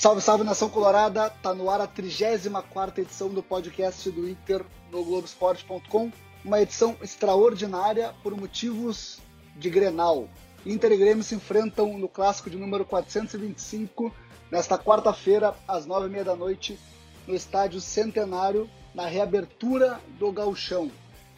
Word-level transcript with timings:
Salve, 0.00 0.22
salve 0.22 0.44
nação 0.44 0.70
colorada! 0.70 1.28
Tá 1.28 1.52
no 1.52 1.68
ar 1.68 1.82
a 1.82 1.86
34 1.86 3.02
edição 3.02 3.28
do 3.28 3.42
podcast 3.42 4.10
do 4.10 4.26
Inter 4.26 4.64
no 4.90 5.04
Globoesporte.com. 5.04 6.10
Uma 6.42 6.62
edição 6.62 6.96
extraordinária 7.02 8.14
por 8.22 8.34
motivos 8.34 9.20
de 9.56 9.68
Grenal. 9.68 10.26
Inter 10.64 10.92
e 10.92 10.96
Grêmio 10.96 11.22
se 11.22 11.34
enfrentam 11.34 11.98
no 11.98 12.08
clássico 12.08 12.48
de 12.48 12.56
número 12.56 12.82
425 12.86 14.10
nesta 14.50 14.78
quarta-feira, 14.78 15.54
às 15.68 15.84
nove 15.84 16.06
e 16.06 16.10
meia 16.10 16.24
da 16.24 16.34
noite, 16.34 16.80
no 17.26 17.34
estádio 17.34 17.78
Centenário, 17.78 18.70
na 18.94 19.04
reabertura 19.04 20.00
do 20.18 20.32
Gauchão. 20.32 20.90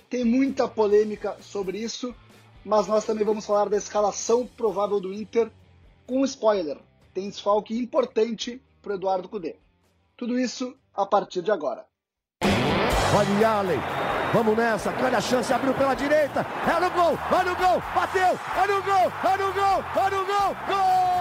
Tem 0.08 0.24
muita 0.24 0.68
polêmica 0.68 1.36
sobre 1.40 1.78
isso, 1.78 2.14
mas 2.64 2.86
nós 2.86 3.04
também 3.04 3.24
vamos 3.24 3.44
falar 3.44 3.68
da 3.68 3.76
escalação 3.76 4.46
provável 4.46 5.00
do 5.00 5.12
Inter 5.12 5.50
com 6.06 6.24
spoiler 6.24 6.78
tem 7.12 7.28
desfalque 7.28 7.78
importante 7.78 8.60
para 8.82 8.94
Eduardo 8.94 9.28
Cudê. 9.28 9.56
Tudo 10.16 10.38
isso 10.38 10.76
a 10.94 11.06
partir 11.06 11.42
de 11.42 11.50
agora. 11.50 11.84
Olha 13.14 13.48
Allen, 13.48 13.80
vamos 14.32 14.56
nessa, 14.56 14.90
olha 15.04 15.18
a 15.18 15.20
chance, 15.20 15.52
abriu 15.52 15.74
pela 15.74 15.94
direita, 15.94 16.46
é 16.66 16.80
no 16.80 16.90
gol, 16.90 17.18
olha 17.30 17.52
o 17.52 17.56
gol, 17.56 17.82
bateu, 17.94 18.38
olha 18.56 18.78
o 18.78 18.82
gol, 18.82 19.12
olha 19.22 19.46
o 19.46 19.52
gol, 19.52 19.84
olha 19.96 20.20
o 20.20 20.26
gol, 20.26 20.56
gol! 20.66 21.12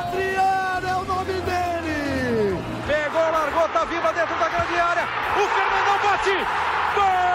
Adriano 0.00 0.86
é 0.86 0.94
o 0.94 1.04
nome 1.04 1.32
dele! 1.32 2.58
Pegou, 2.86 3.30
largou, 3.30 3.68
tá 3.70 3.84
viva 3.86 4.12
dentro 4.12 4.38
da 4.38 4.48
grande 4.48 4.74
área, 4.74 5.04
o 5.32 5.48
Fernandão 5.48 5.98
bate, 6.04 6.36
gol! 6.94 7.32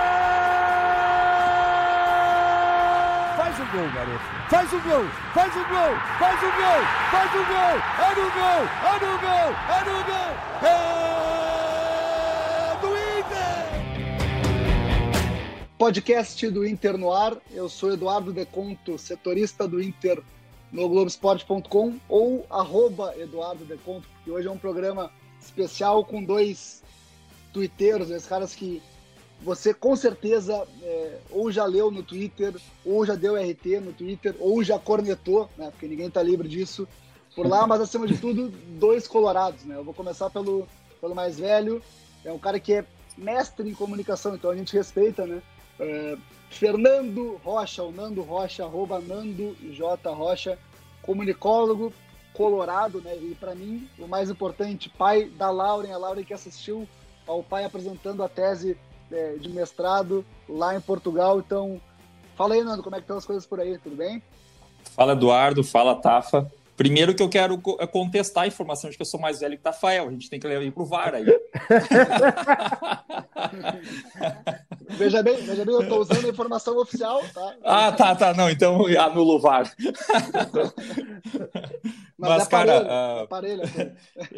Faz 3.36 3.60
o 3.60 3.66
gol, 3.78 3.90
garoto. 3.92 4.26
Faz 4.50 4.74
o 4.74 4.80
gol, 4.82 5.06
faz 5.34 5.54
o 5.56 5.60
gol, 5.60 5.94
faz 6.18 6.42
o 6.42 6.52
gol, 6.58 6.82
faz 7.12 7.32
o 7.32 7.44
gol. 7.46 7.78
É 8.00 8.10
no 8.16 8.26
gol, 8.32 8.64
é 8.82 8.94
no 9.06 9.14
gol, 9.20 9.50
é 9.70 9.80
no 9.86 9.98
gol. 10.04 10.32
É 10.64 10.78
do 12.82 12.90
Inter! 13.20 13.66
Podcast 15.78 16.50
do 16.50 16.66
Inter 16.66 16.98
no 16.98 17.14
ar. 17.14 17.38
Eu 17.52 17.70
sou 17.70 17.94
Eduardo 17.94 18.34
Deconto, 18.34 18.98
setorista 18.98 19.68
do 19.68 19.80
Inter 19.80 20.24
no 20.72 20.90
Globoesporte.com 20.90 22.00
ou 22.10 22.48
arroba 22.50 23.14
Eduardo 23.16 23.64
Deconto, 23.64 24.08
porque 24.16 24.32
hoje 24.32 24.48
é 24.48 24.52
um 24.52 24.58
programa 24.58 25.12
especial 25.40 26.04
com 26.04 26.24
dois 26.24 26.84
twitteiros, 27.54 28.10
dois 28.10 28.26
caras 28.26 28.56
que 28.56 28.82
você 29.42 29.74
com 29.74 29.96
certeza 29.96 30.68
é, 30.82 31.20
ou 31.30 31.52
já 31.52 31.66
leu 31.66 31.92
no 31.92 32.04
Twitter, 32.04 32.54
ou 32.86 33.06
já 33.06 33.16
deu 33.16 33.36
RT 33.36 33.80
no 33.82 33.94
Twitter, 33.94 34.36
ou 34.40 34.64
já 34.64 34.80
cornetou, 34.80 35.50
né? 35.58 35.70
Porque 35.72 35.88
ninguém 35.88 36.08
está 36.08 36.22
livre 36.22 36.48
disso 36.48 36.88
por 37.36 37.46
lá, 37.46 37.68
mas 37.68 37.82
acima 37.82 38.08
de 38.08 38.18
tudo, 38.18 38.50
dois 38.50 39.08
colorados, 39.08 39.64
né? 39.64 39.76
Eu 39.76 39.84
vou 39.84 39.94
começar 39.94 40.30
pelo, 40.30 40.68
pelo 41.00 41.14
mais 41.14 41.40
velho, 41.40 41.82
é 42.26 42.34
um 42.34 42.40
cara 42.40 42.60
que 42.60 42.74
é 42.74 42.86
mestre 43.16 43.70
em 43.70 43.74
comunicação, 43.74 44.36
então 44.36 44.50
a 44.50 44.56
gente 44.56 44.76
respeita, 44.76 45.26
né? 45.26 45.42
É, 45.80 46.18
Fernando 46.50 47.40
Rocha, 47.44 47.84
o 47.84 47.92
Nando 47.92 48.22
Rocha, 48.22 48.64
arroba 48.64 49.00
Nando 49.00 49.56
J. 49.72 50.10
Rocha, 50.12 50.58
comunicólogo 51.04 51.94
colorado, 52.34 53.02
né? 53.02 53.16
E 53.16 53.36
para 53.36 53.56
mim, 53.56 53.90
o 53.98 54.08
mais 54.08 54.30
importante, 54.30 54.90
pai 54.90 55.26
da 55.26 55.50
Lauren, 55.50 55.92
a 55.92 55.98
Lauren 55.98 56.24
que 56.24 56.34
assistiu 56.34 56.88
ao 57.26 57.44
pai 57.44 57.66
apresentando 57.66 58.24
a 58.24 58.30
tese 58.30 58.78
é, 59.12 59.36
de 59.36 59.50
mestrado 59.50 60.26
lá 60.48 60.76
em 60.76 60.82
Portugal. 60.82 61.40
Então, 61.40 61.82
fala 62.36 62.56
aí, 62.56 62.64
Nando, 62.64 62.84
como 62.84 62.96
é 62.96 63.00
que 63.00 63.04
estão 63.04 63.18
as 63.18 63.26
coisas 63.26 63.46
por 63.46 63.60
aí? 63.60 63.78
Tudo 63.78 63.96
bem? 63.96 64.22
Fala, 64.96 65.14
Eduardo. 65.14 65.64
Fala, 65.64 65.96
Tafa. 65.96 66.52
Primeiro 66.78 67.14
que 67.16 67.24
eu 67.24 67.28
quero 67.28 67.60
é 67.80 67.88
contestar 67.88 68.44
a 68.44 68.48
informação 68.48 68.88
de 68.90 68.96
que 68.96 69.02
eu 69.02 69.06
sou 69.06 69.20
mais 69.20 69.40
velho 69.40 69.58
que 69.58 69.64
Tafael. 69.64 70.08
A 70.08 70.12
gente 70.12 70.30
tem 70.30 70.40
que 70.40 70.46
levar 70.48 70.62
ele 70.62 70.72
pro 70.72 70.86
VAR 70.86 71.16
aí. 71.16 71.26
veja 74.90 75.24
bem, 75.24 75.38
veja 75.38 75.66
bem, 75.66 75.74
eu 75.74 75.82
estou 75.82 76.02
usando 76.02 76.26
a 76.26 76.30
informação 76.30 76.78
oficial, 76.78 77.20
tá? 77.34 77.56
Ah, 77.64 77.92
tá, 77.92 78.16
tá. 78.16 78.32
Não, 78.36 78.48
então 78.48 78.86
anulo 78.86 79.38
o 79.38 79.40
VAR. 79.40 79.74
Mas, 82.16 82.30
Mas 82.30 82.48
é 82.48 82.50
cara, 82.50 82.78
aparelho, 83.24 83.62
uh, 83.62 83.64
aparelho, 83.64 83.64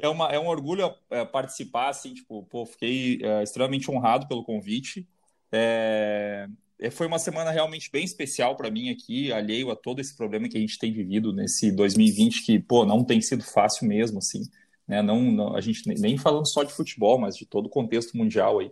é, 0.01 0.09
uma, 0.09 0.27
é 0.29 0.37
um 0.37 0.47
orgulho 0.47 0.93
é, 1.09 1.23
participar, 1.23 1.87
assim, 1.87 2.13
tipo, 2.13 2.43
pô, 2.43 2.65
fiquei 2.65 3.21
é, 3.21 3.41
extremamente 3.41 3.89
honrado 3.89 4.27
pelo 4.27 4.43
convite. 4.43 5.07
É, 5.49 6.45
é, 6.45 6.47
foi 6.89 7.07
uma 7.07 7.19
semana 7.19 7.51
realmente 7.51 7.91
bem 7.91 8.05
especial 8.05 8.55
para 8.55 8.71
mim 8.71 8.89
aqui, 8.89 9.33
alheio 9.33 9.69
a 9.69 9.75
todo 9.75 9.99
esse 9.99 10.15
problema 10.15 10.47
que 10.47 10.57
a 10.57 10.61
gente 10.61 10.79
tem 10.79 10.93
vivido 10.93 11.33
nesse 11.33 11.71
2020, 11.71 12.45
que, 12.45 12.57
pô, 12.57 12.85
não 12.85 13.03
tem 13.03 13.19
sido 13.19 13.43
fácil 13.43 13.85
mesmo, 13.85 14.19
assim, 14.19 14.43
né? 14.87 15.01
Não, 15.01 15.21
não 15.21 15.55
a 15.55 15.61
gente 15.61 15.85
nem 15.99 16.17
falando 16.17 16.47
só 16.47 16.63
de 16.63 16.71
futebol, 16.71 17.19
mas 17.19 17.35
de 17.35 17.45
todo 17.45 17.65
o 17.65 17.69
contexto 17.69 18.15
mundial 18.15 18.59
aí. 18.59 18.71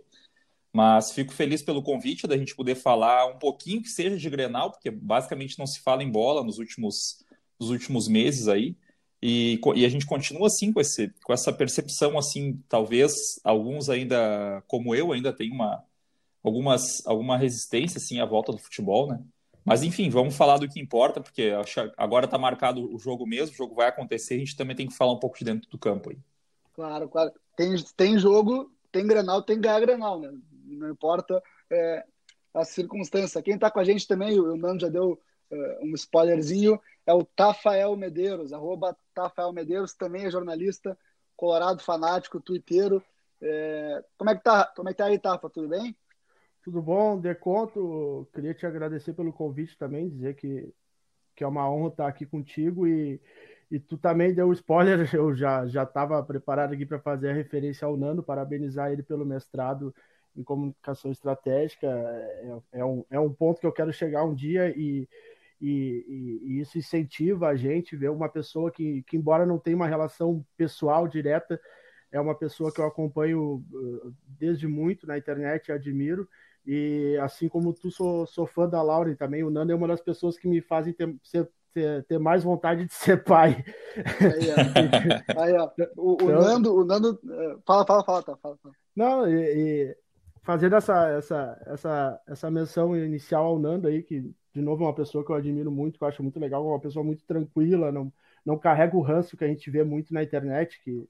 Mas 0.72 1.12
fico 1.12 1.32
feliz 1.32 1.62
pelo 1.62 1.82
convite 1.82 2.26
da 2.26 2.36
gente 2.36 2.56
poder 2.56 2.76
falar 2.76 3.26
um 3.26 3.38
pouquinho 3.38 3.82
que 3.82 3.88
seja 3.88 4.16
de 4.16 4.30
Grenal, 4.30 4.70
porque 4.70 4.90
basicamente 4.90 5.58
não 5.58 5.66
se 5.66 5.80
fala 5.80 6.02
em 6.02 6.10
bola 6.10 6.42
nos 6.42 6.58
últimos, 6.58 7.24
nos 7.60 7.68
últimos 7.70 8.08
meses 8.08 8.48
aí. 8.48 8.74
E, 9.20 9.60
e 9.74 9.84
a 9.84 9.88
gente 9.88 10.06
continua 10.06 10.46
assim 10.46 10.72
com, 10.72 10.80
esse, 10.80 11.12
com 11.24 11.32
essa 11.32 11.52
percepção 11.52 12.16
assim, 12.16 12.62
talvez 12.68 13.40
alguns 13.42 13.90
ainda, 13.90 14.62
como 14.66 14.94
eu, 14.94 15.12
ainda 15.12 15.32
tem 15.32 15.50
uma 15.50 15.84
algumas, 16.42 17.04
alguma 17.06 17.36
resistência 17.36 17.98
assim 17.98 18.20
à 18.20 18.24
volta 18.24 18.52
do 18.52 18.58
futebol, 18.58 19.08
né? 19.08 19.22
Mas 19.64 19.82
enfim, 19.82 20.08
vamos 20.08 20.34
falar 20.34 20.56
do 20.56 20.68
que 20.68 20.80
importa, 20.80 21.20
porque 21.20 21.52
agora 21.96 22.24
está 22.24 22.38
marcado 22.38 22.94
o 22.94 22.98
jogo 22.98 23.26
mesmo, 23.26 23.52
o 23.52 23.56
jogo 23.56 23.74
vai 23.74 23.88
acontecer, 23.88 24.34
a 24.34 24.38
gente 24.38 24.56
também 24.56 24.74
tem 24.74 24.86
que 24.86 24.96
falar 24.96 25.12
um 25.12 25.18
pouco 25.18 25.38
de 25.38 25.44
dentro 25.44 25.68
do 25.68 25.78
campo 25.78 26.10
aí. 26.10 26.18
Claro, 26.72 27.08
claro. 27.08 27.32
Tem, 27.54 27.74
tem 27.96 28.18
jogo, 28.18 28.72
tem 28.90 29.06
Grenal, 29.06 29.42
tem 29.42 29.60
ganhar 29.60 29.80
Grenal, 29.80 30.20
né? 30.20 30.32
Não 30.64 30.88
importa 30.90 31.42
é, 31.70 32.04
a 32.54 32.64
circunstância. 32.64 33.42
Quem 33.42 33.54
está 33.54 33.70
com 33.70 33.80
a 33.80 33.84
gente 33.84 34.06
também, 34.06 34.38
o 34.38 34.56
Nando 34.56 34.80
já 34.80 34.88
deu 34.88 35.20
uh, 35.50 35.84
um 35.84 35.94
spoilerzinho, 35.94 36.80
é 37.06 37.12
o 37.12 37.24
Tafael 37.24 37.96
Medeiros, 37.96 38.52
arroba 38.52 38.96
Tafael 39.14 39.52
Medeiros, 39.52 39.94
também 39.94 40.26
é 40.26 40.30
jornalista, 40.30 40.96
colorado 41.36 41.82
fanático, 41.82 42.40
twitteiro. 42.40 43.02
É, 43.40 44.04
como 44.16 44.30
é 44.30 44.36
que 44.36 44.42
tá? 44.42 44.64
Como 44.76 44.88
é 44.88 44.92
que 44.92 44.98
tá 44.98 45.06
aí, 45.06 45.18
Tafa? 45.18 45.48
Tudo 45.48 45.68
bem? 45.68 45.96
Tudo 46.68 46.82
bom, 46.82 47.18
Deconto? 47.18 48.28
Queria 48.30 48.52
te 48.52 48.66
agradecer 48.66 49.14
pelo 49.14 49.32
convite 49.32 49.74
também, 49.78 50.06
dizer 50.06 50.34
que, 50.34 50.70
que 51.34 51.42
é 51.42 51.46
uma 51.46 51.66
honra 51.66 51.88
estar 51.88 52.06
aqui 52.06 52.26
contigo 52.26 52.86
e, 52.86 53.18
e 53.70 53.80
tu 53.80 53.96
também 53.96 54.34
deu 54.34 54.52
spoiler, 54.52 55.08
eu 55.16 55.34
já 55.34 55.66
já 55.66 55.84
estava 55.84 56.22
preparado 56.22 56.74
aqui 56.74 56.84
para 56.84 56.98
fazer 56.98 57.30
a 57.30 57.32
referência 57.32 57.86
ao 57.86 57.96
Nando, 57.96 58.22
parabenizar 58.22 58.92
ele 58.92 59.02
pelo 59.02 59.24
mestrado 59.24 59.94
em 60.36 60.44
comunicação 60.44 61.10
estratégica, 61.10 61.86
é, 61.86 62.58
é, 62.72 62.84
um, 62.84 63.02
é 63.08 63.18
um 63.18 63.32
ponto 63.32 63.60
que 63.62 63.66
eu 63.66 63.72
quero 63.72 63.90
chegar 63.90 64.24
um 64.24 64.34
dia 64.34 64.68
e, 64.76 65.08
e, 65.58 66.42
e, 66.44 66.60
isso 66.60 66.76
incentiva 66.76 67.48
a 67.48 67.56
gente 67.56 67.96
ver 67.96 68.10
uma 68.10 68.28
pessoa 68.28 68.70
que, 68.70 69.02
que, 69.04 69.16
embora 69.16 69.46
não 69.46 69.58
tenha 69.58 69.74
uma 69.76 69.88
relação 69.88 70.44
pessoal 70.54 71.08
direta, 71.08 71.58
é 72.12 72.20
uma 72.20 72.34
pessoa 72.34 72.70
que 72.70 72.78
eu 72.78 72.86
acompanho 72.86 73.64
uh, 73.72 74.14
desde 74.38 74.68
muito 74.68 75.06
na 75.06 75.16
internet 75.16 75.68
e 75.68 75.72
admiro, 75.72 76.28
e 76.70 77.16
assim 77.22 77.48
como 77.48 77.72
tu, 77.72 77.90
sou, 77.90 78.26
sou 78.26 78.46
fã 78.46 78.68
da 78.68 78.82
Lauren 78.82 79.14
também. 79.14 79.42
O 79.42 79.48
Nando 79.48 79.72
é 79.72 79.74
uma 79.74 79.88
das 79.88 80.02
pessoas 80.02 80.36
que 80.36 80.46
me 80.46 80.60
fazem 80.60 80.92
ter, 80.92 81.16
ser, 81.24 81.48
ter, 81.72 82.04
ter 82.04 82.18
mais 82.18 82.44
vontade 82.44 82.84
de 82.84 82.92
ser 82.92 83.24
pai. 83.24 83.64
Aí, 83.96 84.50
ó. 84.52 85.40
Aí, 85.42 85.52
ó. 85.54 85.70
O, 85.96 86.14
então, 86.16 86.26
o, 86.26 86.42
Nando, 86.42 86.74
o 86.74 86.84
Nando. 86.84 87.20
Eh, 87.26 87.56
fala, 87.66 87.86
fala, 87.86 88.04
fala, 88.04 88.22
tá, 88.22 88.36
fala, 88.36 88.58
fala. 88.62 88.74
Não, 88.94 89.26
e, 89.26 89.34
e 89.34 89.96
fazendo 90.42 90.76
essa, 90.76 91.08
essa, 91.08 91.62
essa, 91.64 92.20
essa 92.28 92.50
menção 92.50 92.94
inicial 92.94 93.46
ao 93.46 93.58
Nando 93.58 93.88
aí, 93.88 94.02
que 94.02 94.30
de 94.52 94.60
novo 94.60 94.84
é 94.84 94.88
uma 94.88 94.94
pessoa 94.94 95.24
que 95.24 95.32
eu 95.32 95.36
admiro 95.36 95.70
muito, 95.70 95.96
que 95.96 96.04
eu 96.04 96.08
acho 96.08 96.22
muito 96.22 96.38
legal, 96.38 96.66
uma 96.66 96.80
pessoa 96.80 97.02
muito 97.02 97.24
tranquila, 97.24 97.90
não, 97.90 98.12
não 98.44 98.58
carrega 98.58 98.94
o 98.94 99.00
ranço 99.00 99.38
que 99.38 99.44
a 99.44 99.48
gente 99.48 99.70
vê 99.70 99.82
muito 99.82 100.12
na 100.12 100.22
internet, 100.22 100.82
que 100.84 101.08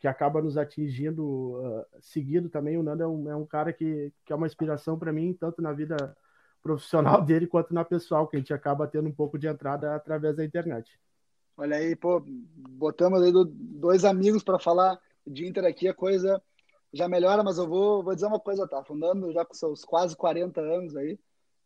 que 0.00 0.08
acaba 0.08 0.40
nos 0.40 0.56
atingindo 0.56 1.60
uh, 1.60 1.84
seguido 2.00 2.48
também. 2.48 2.78
O 2.78 2.82
Nando 2.82 3.02
é 3.02 3.06
um, 3.06 3.30
é 3.30 3.36
um 3.36 3.44
cara 3.44 3.70
que, 3.70 4.10
que 4.24 4.32
é 4.32 4.36
uma 4.36 4.46
inspiração 4.46 4.98
para 4.98 5.12
mim, 5.12 5.36
tanto 5.38 5.60
na 5.60 5.72
vida 5.72 6.16
profissional 6.62 7.20
dele 7.22 7.46
quanto 7.46 7.74
na 7.74 7.84
pessoal, 7.84 8.26
que 8.26 8.36
a 8.36 8.38
gente 8.38 8.54
acaba 8.54 8.88
tendo 8.88 9.08
um 9.08 9.12
pouco 9.12 9.38
de 9.38 9.46
entrada 9.46 9.94
através 9.94 10.36
da 10.36 10.44
internet. 10.44 10.98
Olha 11.54 11.76
aí, 11.76 11.94
pô, 11.94 12.24
botamos 12.26 13.20
aí 13.22 13.30
dois 13.46 14.02
amigos 14.02 14.42
para 14.42 14.58
falar 14.58 14.98
de 15.26 15.46
Inter 15.46 15.66
aqui, 15.66 15.86
a 15.86 15.94
coisa 15.94 16.42
já 16.92 17.06
melhora, 17.06 17.42
mas 17.42 17.58
eu 17.58 17.68
vou, 17.68 18.02
vou 18.02 18.14
dizer 18.14 18.26
uma 18.26 18.40
coisa, 18.40 18.66
tá? 18.66 18.82
Fundando 18.82 19.30
já 19.32 19.44
com 19.44 19.52
seus 19.52 19.84
quase 19.84 20.16
40 20.16 20.60
anos 20.62 20.96
aí, 20.96 21.18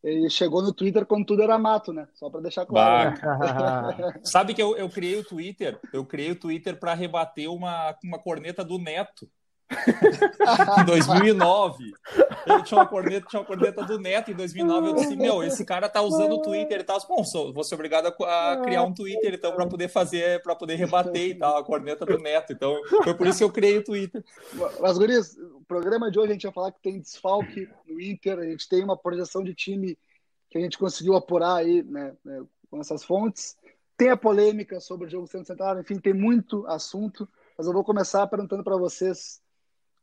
ele 0.05 0.29
chegou 0.29 0.63
no 0.63 0.73
Twitter 0.73 1.07
quando 1.07 1.25
tudo 1.25 1.43
era 1.43 1.57
mato, 1.57 1.91
né? 1.91 2.07
Só 2.13 2.29
para 2.29 2.43
deixar 2.43 2.67
claro. 2.67 3.13
Né? 3.13 4.21
Sabe 4.23 4.53
que 4.53 4.63
eu, 4.63 4.77
eu 4.77 4.89
criei 4.91 5.19
o 5.19 5.25
Twitter? 5.25 5.81
Eu 5.95 6.05
criei 6.05 6.31
o 6.31 6.39
Twitter 6.39 6.79
para 6.79 6.93
rebater 6.93 7.51
uma, 7.51 7.97
uma 8.05 8.19
corneta 8.19 8.63
do 8.63 8.79
Neto. 8.79 9.27
Em 10.81 10.85
2009. 10.85 11.93
Eu 12.47 12.63
tinha 12.63 12.81
uma 12.81 12.87
corneta, 12.87 13.27
tinha 13.29 13.41
uma 13.41 13.47
corneta 13.47 13.85
do 13.85 13.99
Neto 13.99 14.31
em 14.31 14.35
2009. 14.35 14.89
Eu 14.89 14.95
disse: 14.95 15.17
Meu, 15.17 15.43
esse 15.43 15.65
cara 15.65 15.89
tá 15.89 16.03
usando 16.03 16.35
o 16.35 16.43
Twitter 16.43 16.81
e 16.81 16.85
tal. 16.85 16.99
Bom, 17.09 17.25
sou, 17.25 17.53
vou 17.53 17.65
ser 17.65 17.75
obrigado 17.75 18.07
a, 18.07 18.53
a 18.53 18.61
criar 18.63 18.83
um 18.83 18.93
Twitter 18.93 19.35
então 19.35 19.55
para 19.55 19.67
poder 19.67 19.89
fazer, 19.89 20.43
para 20.43 20.55
poder 20.55 20.77
rebater 20.77 21.31
e 21.31 21.35
tal, 21.35 21.57
a 21.57 21.65
corneta 21.65 22.05
do 22.05 22.19
Neto. 22.19 22.53
Então 22.53 22.81
foi 23.03 23.15
por 23.15 23.27
isso 23.27 23.39
que 23.39 23.45
eu 23.45 23.53
criei 23.53 23.79
o 23.79 23.85
Twitter. 23.85 24.25
Mas, 24.81 24.99
Guris, 24.99 25.37
o 25.37 25.63
programa 25.67 26.11
de 26.11 26.19
hoje 26.19 26.31
a 26.31 26.33
gente 26.35 26.45
vai 26.45 26.53
falar 26.53 26.73
que 26.73 26.83
tem 26.83 27.01
desfalque 27.01 27.69
no 27.87 28.01
Inter, 28.01 28.39
a 28.39 28.45
gente 28.45 28.69
tem 28.69 28.83
uma 28.83 28.97
projeção 28.97 29.43
de 29.43 29.55
time 29.55 29.99
que 30.51 30.59
a 30.59 30.61
gente 30.61 30.79
conseguiu 30.79 31.17
apurar 31.17 31.57
aí, 31.57 31.83
né, 31.83 32.15
né 32.25 32.45
com 32.71 32.81
essas 32.81 33.05
fontes. 33.05 33.57
Tem 33.97 34.11
a 34.11 34.17
polêmica 34.17 34.81
sobre 34.81 35.07
o 35.07 35.11
jogo 35.11 35.27
central, 35.27 35.81
enfim, 35.81 35.99
tem 35.99 36.13
muito 36.13 36.67
assunto. 36.67 37.29
Mas 37.57 37.67
eu 37.67 37.73
vou 37.73 37.85
começar 37.85 38.27
perguntando 38.27 38.65
para 38.65 38.77
vocês 38.77 39.41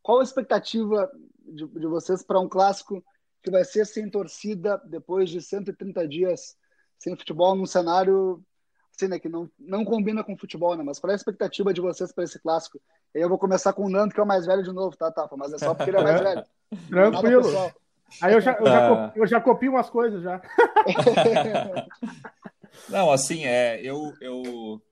qual 0.02 0.20
a 0.20 0.24
expectativa 0.24 1.10
de, 1.44 1.66
de 1.66 1.86
vocês 1.86 2.22
para 2.22 2.40
um 2.40 2.48
clássico 2.48 3.04
que 3.42 3.50
vai 3.50 3.64
ser 3.64 3.86
sem 3.86 4.08
torcida 4.08 4.80
depois 4.84 5.30
de 5.30 5.40
130 5.40 6.06
dias 6.06 6.56
sem 6.98 7.16
futebol 7.16 7.54
num 7.54 7.66
cenário 7.66 8.42
assim, 8.94 9.08
né, 9.08 9.18
que 9.18 9.28
não, 9.28 9.50
não 9.58 9.84
combina 9.84 10.22
com 10.22 10.36
futebol, 10.36 10.76
né? 10.76 10.84
Mas 10.84 10.98
qual 10.98 11.10
é 11.10 11.14
a 11.14 11.16
expectativa 11.16 11.72
de 11.72 11.80
vocês 11.80 12.12
para 12.12 12.24
esse 12.24 12.38
clássico? 12.38 12.80
E 13.14 13.18
aí 13.18 13.24
eu 13.24 13.28
vou 13.28 13.38
começar 13.38 13.72
com 13.72 13.84
o 13.84 13.88
Nando, 13.88 14.14
que 14.14 14.20
é 14.20 14.22
o 14.22 14.26
mais 14.26 14.46
velho 14.46 14.62
de 14.62 14.72
novo, 14.72 14.96
tá, 14.96 15.10
Tafa? 15.10 15.36
Mas 15.36 15.52
é 15.52 15.58
só 15.58 15.74
porque 15.74 15.90
ele 15.90 15.98
é 15.98 16.02
mais 16.02 16.20
velho. 16.20 16.44
Tranquilo. 16.88 17.72
Aí 18.20 18.34
eu 18.34 18.40
já, 18.40 18.52
eu, 18.52 18.66
já, 18.66 18.92
ah. 18.92 19.12
eu 19.16 19.26
já 19.26 19.40
copio 19.40 19.72
umas 19.72 19.88
coisas 19.88 20.22
já. 20.22 20.40
não, 22.88 23.10
assim, 23.10 23.46
é, 23.46 23.80
eu, 23.80 24.12
eu 24.20 24.82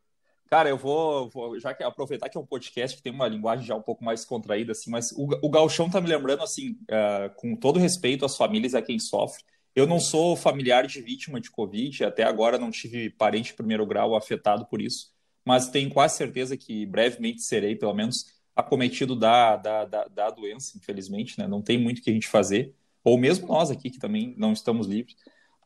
Cara, 0.51 0.69
eu 0.69 0.77
vou, 0.77 1.31
vou, 1.31 1.61
já 1.61 1.73
que 1.73 1.85
aproveitar 1.85 2.29
que 2.29 2.37
é 2.37 2.41
um 2.41 2.45
podcast 2.45 2.97
que 2.97 3.03
tem 3.05 3.13
uma 3.13 3.29
linguagem 3.29 3.65
já 3.65 3.77
um 3.77 3.83
pouco 3.83 4.05
mais 4.05 4.25
contraída, 4.25 4.73
assim, 4.73 4.91
mas 4.91 5.13
o, 5.13 5.29
o 5.43 5.49
Galchão 5.49 5.89
tá 5.89 6.01
me 6.01 6.09
lembrando, 6.09 6.43
assim, 6.43 6.73
uh, 6.91 7.33
com 7.37 7.55
todo 7.55 7.79
respeito 7.79 8.25
às 8.25 8.37
famílias 8.37 8.75
a 8.75 8.83
quem 8.83 8.99
sofre. 8.99 9.45
Eu 9.77 9.87
não 9.87 10.01
sou 10.01 10.35
familiar 10.35 10.89
de 10.89 11.01
vítima 11.01 11.41
de 11.41 11.53
Covid, 11.53 12.05
até 12.05 12.25
agora 12.25 12.59
não 12.59 12.73
tive 12.73 13.11
parente 13.11 13.51
de 13.51 13.55
primeiro 13.55 13.87
grau 13.87 14.17
afetado 14.17 14.67
por 14.67 14.83
isso, 14.83 15.13
mas 15.45 15.69
tenho 15.69 15.89
quase 15.89 16.17
certeza 16.17 16.57
que 16.57 16.85
brevemente 16.85 17.43
serei, 17.43 17.77
pelo 17.77 17.95
menos, 17.95 18.25
acometido 18.57 19.15
da, 19.15 19.57
da, 19.57 19.85
da, 19.85 20.05
da 20.09 20.31
doença, 20.31 20.77
infelizmente, 20.77 21.39
né? 21.39 21.47
Não 21.47 21.63
tem 21.63 21.79
muito 21.79 22.01
o 22.01 22.03
que 22.03 22.11
a 22.11 22.13
gente 22.13 22.27
fazer, 22.27 22.75
ou 23.05 23.17
mesmo 23.17 23.47
nós 23.47 23.71
aqui, 23.71 23.89
que 23.89 24.01
também 24.01 24.35
não 24.37 24.53
estamos 24.53 24.89
livres. 24.89 25.15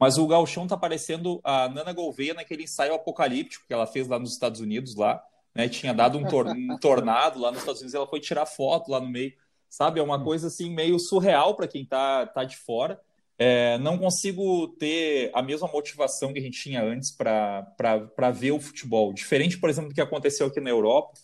Mas 0.04 0.18
o 0.18 0.26
Galchão 0.26 0.66
tá 0.66 0.76
parecendo 0.76 1.40
a 1.42 1.66
Nana 1.66 1.90
Gouveia 1.90 2.34
naquele 2.34 2.64
ensaio 2.64 2.92
apocalíptico 2.92 3.64
que 3.66 3.72
ela 3.72 3.86
fez 3.86 4.06
lá 4.06 4.18
nos 4.18 4.32
Estados 4.32 4.60
Unidos, 4.60 4.94
lá, 4.96 5.24
né? 5.54 5.66
Tinha 5.66 5.94
dado 5.94 6.18
um, 6.18 6.28
tor 6.28 6.46
um 6.46 6.76
tornado 6.76 7.40
lá 7.40 7.50
nos 7.50 7.60
Estados 7.60 7.80
Unidos, 7.80 7.94
ela 7.94 8.06
foi 8.06 8.20
tirar 8.20 8.44
foto 8.44 8.90
lá 8.90 9.00
no 9.00 9.08
meio, 9.08 9.32
sabe? 9.66 10.00
É 10.00 10.02
uma 10.02 10.18
hum. 10.18 10.24
coisa 10.24 10.48
assim 10.48 10.68
meio 10.68 10.98
surreal 10.98 11.54
para 11.54 11.66
quem 11.66 11.86
tá, 11.86 12.26
tá 12.26 12.44
de 12.44 12.54
fora. 12.54 13.00
É, 13.38 13.78
não 13.78 13.96
consigo 13.96 14.68
ter 14.78 15.30
a 15.32 15.40
mesma 15.40 15.68
motivação 15.68 16.34
que 16.34 16.38
a 16.38 16.42
gente 16.42 16.60
tinha 16.60 16.84
antes 16.84 17.10
para 17.10 18.30
ver 18.30 18.50
o 18.50 18.60
futebol. 18.60 19.10
Diferente, 19.10 19.58
por 19.58 19.70
exemplo, 19.70 19.88
do 19.88 19.94
que 19.94 20.02
aconteceu 20.02 20.48
aqui 20.48 20.60
na 20.60 20.68
Europa, 20.68 21.14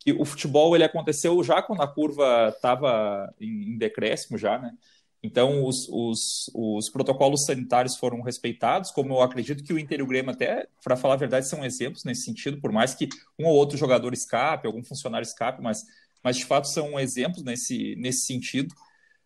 que 0.00 0.12
o 0.12 0.24
futebol 0.24 0.74
ele 0.74 0.82
aconteceu 0.82 1.40
já 1.44 1.62
quando 1.62 1.82
a 1.82 1.86
curva 1.86 2.48
estava 2.52 3.32
em, 3.40 3.74
em 3.74 3.78
decréscimo 3.78 4.36
já, 4.36 4.58
né? 4.58 4.72
Então, 5.24 5.64
os, 5.64 5.88
os, 5.88 6.50
os, 6.52 6.90
protocolos 6.90 7.46
sanitários 7.46 7.96
foram 7.96 8.20
respeitados, 8.20 8.90
como 8.90 9.14
eu 9.14 9.22
acredito 9.22 9.64
que 9.64 9.72
o 9.72 9.78
Inter 9.78 10.00
e 10.00 10.02
o 10.02 10.06
Grêmio, 10.06 10.30
até, 10.30 10.68
para 10.84 10.98
falar 10.98 11.14
a 11.14 11.16
verdade, 11.16 11.48
são 11.48 11.64
exemplos 11.64 12.04
nesse 12.04 12.24
sentido, 12.24 12.60
por 12.60 12.70
mais 12.70 12.94
que 12.94 13.08
um 13.38 13.46
ou 13.46 13.54
outro 13.54 13.78
jogador 13.78 14.12
escape, 14.12 14.66
algum 14.66 14.84
funcionário 14.84 15.24
escape, 15.24 15.62
mas, 15.62 15.82
mas 16.22 16.36
de 16.36 16.44
fato 16.44 16.68
são 16.68 17.00
exemplos 17.00 17.42
nesse, 17.42 17.96
nesse 17.96 18.26
sentido. 18.26 18.74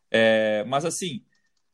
É, 0.09 0.63
mas, 0.69 0.85
assim, 0.85 1.25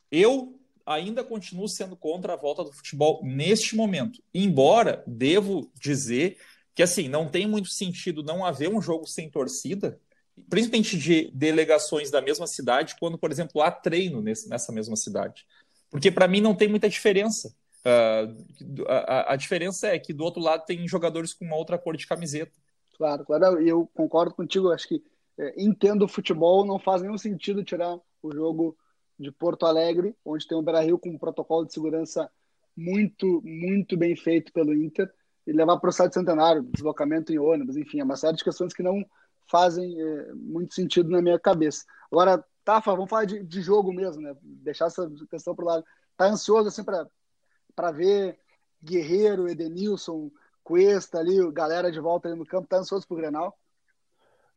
eu 0.09 0.59
ainda 0.83 1.23
continuo 1.23 1.69
sendo 1.69 1.95
contra 1.95 2.33
a 2.33 2.35
volta 2.35 2.63
do 2.63 2.71
futebol 2.71 3.21
neste 3.23 3.75
momento, 3.75 4.23
embora 4.33 5.03
devo 5.05 5.71
dizer 5.79 6.39
que, 6.73 6.81
assim, 6.81 7.07
não 7.07 7.29
tem 7.29 7.45
muito 7.45 7.69
sentido 7.69 8.23
não 8.23 8.43
haver 8.43 8.69
um 8.69 8.81
jogo 8.81 9.05
sem 9.05 9.29
torcida, 9.29 10.01
principalmente 10.49 10.97
de 10.97 11.31
delegações 11.33 12.11
da 12.11 12.21
mesma 12.21 12.47
cidade, 12.47 12.95
quando, 12.99 13.17
por 13.17 13.31
exemplo, 13.31 13.61
há 13.61 13.71
treino 13.71 14.21
nesse, 14.21 14.49
nessa 14.49 14.71
mesma 14.71 14.95
cidade. 14.95 15.45
Porque 15.89 16.11
para 16.11 16.27
mim 16.27 16.41
não 16.41 16.55
tem 16.55 16.67
muita 16.67 16.89
diferença. 16.89 17.55
Uh, 17.85 18.83
a, 18.87 19.33
a, 19.33 19.35
diferença 19.35 19.87
é 19.87 19.99
que 19.99 20.11
do 20.11 20.23
outro 20.23 20.41
lado 20.41 20.65
tem 20.65 20.87
jogadores 20.87 21.33
com 21.33 21.45
uma 21.45 21.55
outra 21.55 21.77
cor 21.77 21.95
de 21.95 22.07
camiseta. 22.07 22.51
Claro, 22.97 23.23
claro, 23.23 23.61
eu 23.61 23.89
concordo 23.93 24.33
contigo. 24.33 24.71
Acho 24.71 24.87
que 24.87 25.03
é, 25.37 25.53
entendo 25.57 26.03
o 26.03 26.07
futebol, 26.07 26.65
não 26.65 26.79
faz 26.79 27.01
nenhum 27.01 27.17
sentido 27.17 27.63
tirar 27.63 27.97
o 28.21 28.33
jogo 28.33 28.77
de 29.19 29.31
Porto 29.31 29.65
Alegre, 29.65 30.15
onde 30.25 30.47
tem 30.47 30.57
o 30.57 30.61
Beira 30.61 30.81
Rio 30.81 30.97
com 30.97 31.09
um 31.09 31.17
protocolo 31.17 31.65
de 31.65 31.73
segurança 31.73 32.29
muito, 32.75 33.41
muito 33.45 33.95
bem 33.95 34.15
feito 34.15 34.51
pelo 34.51 34.73
Inter, 34.73 35.09
e 35.47 35.53
levar 35.53 35.77
para 35.77 35.87
o 35.87 35.91
Estado 35.91 36.13
Centenário, 36.13 36.63
deslocamento 36.63 37.31
em 37.31 37.37
ônibus, 37.37 37.77
enfim, 37.77 37.99
é 37.99 38.03
uma 38.03 38.17
série 38.17 38.35
de 38.35 38.43
questões 38.43 38.73
que 38.73 38.83
não 38.83 39.05
fazem 39.47 39.99
é, 40.01 40.33
muito 40.33 40.73
sentido 40.73 41.09
na 41.09 41.21
minha 41.21 41.39
cabeça. 41.39 41.85
Agora, 42.11 42.43
Tafa, 42.63 42.91
vamos 42.91 43.09
falar 43.09 43.25
de, 43.25 43.43
de 43.43 43.61
jogo 43.61 43.93
mesmo, 43.93 44.21
né? 44.21 44.35
Deixar 44.41 44.87
essa 44.87 45.09
questão 45.29 45.55
para 45.55 45.65
lado. 45.65 45.85
Tá 46.17 46.25
ansioso 46.25 46.67
assim 46.67 46.83
para 46.83 47.91
ver 47.91 48.39
Guerreiro, 48.83 49.47
Edenilson, 49.47 50.31
Cuesta 50.63 51.19
ali, 51.19 51.39
galera 51.51 51.91
de 51.91 51.99
volta 51.99 52.27
ali 52.27 52.37
no 52.37 52.45
campo, 52.45 52.67
tá 52.67 52.77
ansioso 52.77 53.07
pro 53.07 53.17
Grenal? 53.17 53.55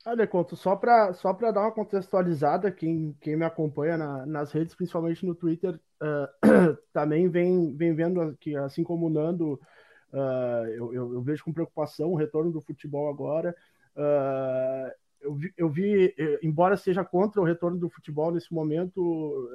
Olha, 0.06 0.26
Conto, 0.26 0.56
só 0.56 0.74
para 0.74 1.12
só 1.12 1.32
dar 1.34 1.60
uma 1.60 1.72
contextualizada, 1.72 2.70
quem, 2.70 3.14
quem 3.20 3.36
me 3.36 3.44
acompanha 3.44 3.98
na, 3.98 4.24
nas 4.24 4.52
redes, 4.52 4.74
principalmente 4.74 5.26
no 5.26 5.34
Twitter, 5.34 5.78
uh, 6.00 6.78
também 6.94 7.28
vem, 7.28 7.76
vem 7.76 7.94
vendo 7.94 8.34
que, 8.40 8.56
assim 8.56 8.82
como 8.82 9.06
o 9.06 9.10
Nando, 9.10 9.60
uh, 10.12 10.66
eu, 10.68 10.94
eu, 10.94 11.12
eu, 11.14 11.22
vejo 11.22 11.44
com 11.44 11.52
preocupação 11.52 12.12
o 12.12 12.16
retorno 12.16 12.50
do 12.50 12.62
futebol 12.62 13.10
agora. 13.10 13.54
Uh, 13.98 14.94
eu, 15.20 15.34
vi, 15.34 15.52
eu 15.56 15.68
vi, 15.68 16.14
eh, 16.16 16.38
embora 16.42 16.76
seja 16.76 17.04
contra 17.04 17.40
o 17.40 17.44
retorno 17.44 17.76
do 17.76 17.90
futebol 17.90 18.30
nesse 18.30 18.54
momento, 18.54 19.50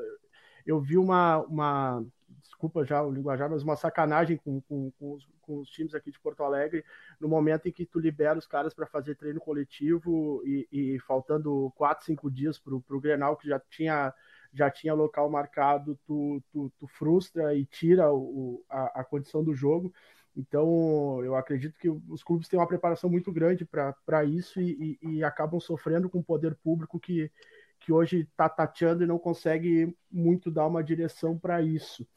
eu 0.65 0.81
vi 0.81 0.97
uma, 0.97 1.37
uma 1.43 2.05
desculpa 2.41 2.83
já 2.83 3.01
o 3.01 3.11
linguajar, 3.11 3.49
mas 3.49 3.63
uma 3.63 3.77
sacanagem 3.77 4.35
com, 4.35 4.59
com, 4.61 4.91
com, 4.91 5.13
os, 5.13 5.25
com, 5.41 5.59
os, 5.59 5.69
times 5.69 5.95
aqui 5.95 6.11
de 6.11 6.19
Porto 6.19 6.43
Alegre 6.43 6.83
no 7.19 7.29
momento 7.29 7.67
em 7.67 7.71
que 7.71 7.85
tu 7.85 7.99
libera 7.99 8.37
os 8.37 8.45
caras 8.45 8.73
para 8.73 8.85
fazer 8.85 9.15
treino 9.15 9.39
coletivo 9.39 10.41
e, 10.45 10.67
e 10.71 10.99
faltando 10.99 11.71
quatro, 11.75 12.05
cinco 12.05 12.29
dias 12.29 12.59
para 12.59 12.75
o 12.75 12.99
Grenal, 12.99 13.37
que 13.37 13.47
já 13.47 13.59
tinha 13.59 14.13
já 14.55 14.69
tinha 14.69 14.93
local 14.93 15.27
marcado, 15.31 15.99
tu, 16.05 16.39
tu, 16.51 16.71
tu 16.77 16.87
frustra 16.87 17.55
e 17.55 17.65
tira 17.65 18.13
o, 18.13 18.63
a, 18.69 19.01
a 19.01 19.03
condição 19.03 19.43
do 19.43 19.53
jogo. 19.55 19.91
Então, 20.35 21.23
eu 21.23 21.35
acredito 21.35 21.77
que 21.77 21.89
os 21.89 22.23
clubes 22.23 22.47
têm 22.47 22.59
uma 22.59 22.67
preparação 22.67 23.09
muito 23.09 23.31
grande 23.31 23.65
para 23.65 24.23
isso 24.23 24.59
e, 24.59 24.97
e, 25.01 25.17
e, 25.17 25.23
acabam 25.23 25.59
sofrendo 25.59 26.09
com 26.09 26.19
o 26.19 26.23
poder 26.23 26.55
público 26.55 26.99
que, 26.99 27.31
que 27.79 27.91
hoje 27.91 28.21
está 28.21 28.49
tateando 28.49 29.03
e 29.03 29.07
não 29.07 29.19
consegue 29.19 29.95
muito 30.11 30.49
dar 30.49 30.65
uma 30.65 30.83
direção 30.83 31.37
para 31.37 31.61
isso. 31.61 32.07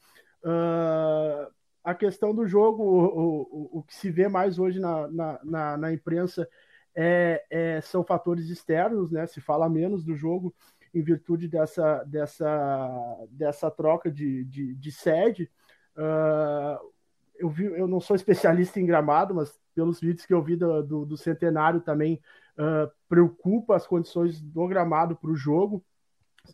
Uh, 0.43 1.51
a 1.83 1.93
questão 1.93 2.33
do 2.33 2.47
jogo, 2.47 2.83
o, 2.83 3.41
o, 3.41 3.79
o, 3.79 3.83
que 3.83 3.93
se 3.93 4.09
vê 4.09 4.27
mais 4.27 4.57
hoje 4.57 4.79
na, 4.79 5.07
na, 5.07 5.39
na, 5.43 5.77
na 5.77 5.93
imprensa 5.93 6.49
é, 6.95 7.45
é, 7.49 7.81
são 7.81 8.03
fatores 8.03 8.49
externos, 8.49 9.11
né? 9.11 9.27
se 9.27 9.39
fala 9.39 9.69
menos 9.69 10.03
do 10.03 10.15
jogo 10.15 10.53
em 10.93 11.01
virtude 11.01 11.47
dessa, 11.47 12.03
dessa, 12.03 13.27
dessa 13.29 13.69
troca 13.69 14.11
de, 14.11 14.43
de, 14.45 14.73
de 14.73 14.91
sede. 14.91 15.51
Uh, 15.95 16.96
eu, 17.39 17.49
vi, 17.49 17.65
eu 17.65 17.87
não 17.87 17.99
sou 17.99 18.15
especialista 18.15 18.79
em 18.79 18.85
gramado, 18.85 19.33
mas 19.33 19.59
pelos 19.73 19.99
vídeos 19.99 20.25
que 20.25 20.33
eu 20.33 20.41
vi 20.41 20.55
do, 20.55 20.81
do, 20.81 21.05
do 21.05 21.17
Centenário 21.17 21.81
também 21.81 22.21
uh, 22.57 22.91
preocupa 23.07 23.75
as 23.75 23.85
condições 23.85 24.41
do 24.41 24.67
gramado 24.67 25.15
para 25.15 25.29
o 25.29 25.35
jogo, 25.35 25.83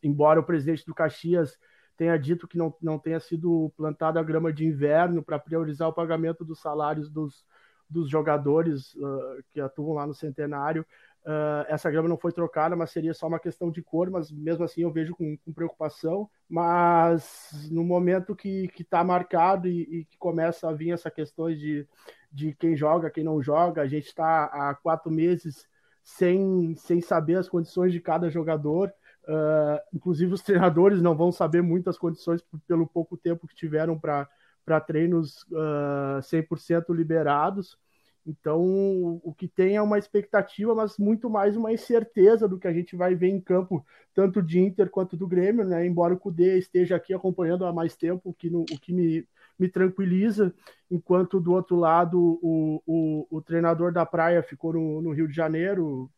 embora 0.01 0.39
o 0.39 0.43
presidente 0.43 0.85
do 0.85 0.93
Caxias 0.93 1.57
tenha 1.95 2.17
dito 2.17 2.47
que 2.47 2.57
não, 2.57 2.73
não 2.81 2.97
tenha 2.97 3.19
sido 3.19 3.71
plantada 3.77 4.19
a 4.19 4.23
grama 4.23 4.51
de 4.51 4.65
inverno 4.65 5.23
para 5.23 5.39
priorizar 5.39 5.87
o 5.87 5.93
pagamento 5.93 6.43
dos 6.43 6.59
salários 6.59 7.09
dos, 7.09 7.45
dos 7.89 8.09
jogadores 8.09 8.93
uh, 8.95 9.43
que 9.51 9.61
atuam 9.61 9.93
lá 9.93 10.07
no 10.07 10.13
Centenário. 10.13 10.85
Uh, 11.25 11.63
essa 11.69 11.89
grama 11.89 12.09
não 12.09 12.17
foi 12.17 12.33
trocada, 12.33 12.75
mas 12.75 12.91
seria 12.91 13.13
só 13.13 13.27
uma 13.27 13.39
questão 13.39 13.71
de 13.71 13.81
cor, 13.81 14.09
mas 14.09 14.29
mesmo 14.29 14.65
assim 14.65 14.81
eu 14.81 14.91
vejo 14.91 15.15
com, 15.15 15.37
com 15.37 15.53
preocupação. 15.53 16.29
Mas 16.49 17.69
no 17.71 17.83
momento 17.83 18.35
que 18.35 18.69
está 18.77 19.03
marcado 19.03 19.67
e, 19.67 19.81
e, 19.83 20.05
que 20.05 20.17
começa 20.17 20.67
a 20.67 20.73
vir 20.73 20.91
essa 20.91 21.09
questão 21.09 21.47
de, 21.47 21.87
de 22.31 22.53
quem 22.55 22.75
joga, 22.75 23.09
quem 23.09 23.23
não 23.23 23.41
joga, 23.41 23.81
a 23.81 23.87
gente 23.87 24.07
está 24.07 24.45
há 24.45 24.75
quatro 24.75 25.09
meses 25.09 25.65
sem, 26.03 26.75
sem 26.75 26.99
saber 26.99 27.37
as 27.37 27.47
condições 27.47 27.93
de 27.93 28.01
cada 28.01 28.29
jogador. 28.29 28.93
Uh, 29.23 29.79
inclusive 29.93 30.33
os 30.33 30.41
treinadores 30.41 31.01
não 31.01 31.15
vão 31.15 31.31
saber 31.31 31.61
muitas 31.61 31.97
condições 31.97 32.43
pelo 32.67 32.85
pouco 32.85 33.15
tempo 33.15 33.47
que 33.47 33.55
tiveram 33.55 33.97
para 33.97 34.81
treinos 34.81 35.43
uh, 35.43 36.19
100% 36.19 36.93
liberados. 36.93 37.77
Então, 38.25 39.19
o 39.21 39.33
que 39.33 39.47
tem 39.47 39.75
é 39.75 39.81
uma 39.81 39.99
expectativa, 39.99 40.73
mas 40.73 40.97
muito 40.97 41.29
mais 41.29 41.57
uma 41.57 41.73
incerteza 41.73 42.47
do 42.47 42.57
que 42.57 42.67
a 42.67 42.73
gente 42.73 42.95
vai 42.95 43.13
ver 43.15 43.27
em 43.27 43.41
campo, 43.41 43.85
tanto 44.13 44.41
de 44.41 44.59
Inter 44.59 44.89
quanto 44.89 45.17
do 45.17 45.27
Grêmio, 45.27 45.65
né? 45.65 45.85
Embora 45.85 46.13
o 46.13 46.19
Cudê 46.19 46.57
esteja 46.57 46.95
aqui 46.95 47.13
acompanhando 47.13 47.65
há 47.65 47.73
mais 47.73 47.95
tempo, 47.97 48.29
o 48.29 48.33
que, 48.33 48.49
no, 48.49 48.61
o 48.61 48.79
que 48.79 48.93
me, 48.93 49.27
me 49.59 49.67
tranquiliza, 49.67 50.53
enquanto 50.89 51.41
do 51.41 51.51
outro 51.51 51.75
lado 51.75 52.39
o, 52.41 52.81
o, 52.85 53.27
o 53.29 53.41
treinador 53.41 53.91
da 53.91 54.05
praia 54.05 54.41
ficou 54.41 54.71
no, 54.73 55.01
no 55.01 55.11
Rio 55.11 55.27
de 55.27 55.35
Janeiro, 55.35 56.09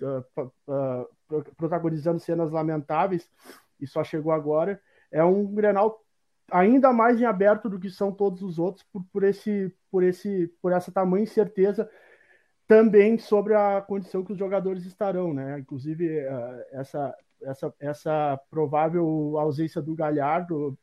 uh, 0.00 0.42
uh, 0.66 1.44
protagonizando 1.56 2.18
cenas 2.18 2.50
lamentáveis, 2.50 3.30
e 3.80 3.86
só 3.86 4.02
chegou 4.02 4.32
agora. 4.32 4.80
É 5.12 5.22
um 5.22 5.46
Grenal 5.54 6.02
ainda 6.50 6.92
mais 6.92 7.20
em 7.20 7.24
aberto 7.24 7.68
do 7.68 7.78
que 7.78 7.90
são 7.90 8.12
todos 8.12 8.42
os 8.42 8.58
outros 8.58 8.84
por, 8.92 9.04
por 9.12 9.24
esse 9.24 9.74
por 9.90 10.02
esse 10.02 10.48
por 10.60 10.72
essa 10.72 10.90
tamanha 10.90 11.24
incerteza 11.24 11.88
também 12.66 13.18
sobre 13.18 13.54
a 13.54 13.80
condição 13.82 14.24
que 14.24 14.32
os 14.32 14.38
jogadores 14.38 14.86
estarão, 14.86 15.34
né? 15.34 15.58
Inclusive 15.58 16.08
eh, 16.18 16.68
essa 16.72 17.14
essa 17.42 17.74
essa 17.80 18.40
provável 18.50 19.36
ausência 19.38 19.82
do 19.82 19.94
Galhardo 19.94 20.78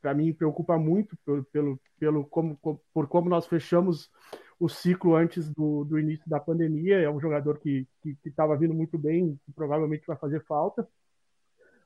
para 0.00 0.14
mim 0.14 0.32
preocupa 0.32 0.76
muito 0.76 1.16
pelo, 1.24 1.44
pelo, 1.44 1.80
pelo 1.98 2.24
como, 2.26 2.58
por 2.92 3.06
como 3.06 3.28
nós 3.28 3.46
fechamos 3.46 4.10
o 4.58 4.68
ciclo 4.68 5.14
antes 5.14 5.48
do, 5.50 5.84
do 5.84 5.98
início 5.98 6.28
da 6.28 6.40
pandemia. 6.40 6.98
É 6.98 7.08
um 7.08 7.20
jogador 7.20 7.58
que 7.58 7.86
estava 8.24 8.56
vindo 8.56 8.74
muito 8.74 8.98
bem, 8.98 9.38
que 9.44 9.52
provavelmente 9.52 10.06
vai 10.06 10.16
fazer 10.16 10.44
falta 10.44 10.88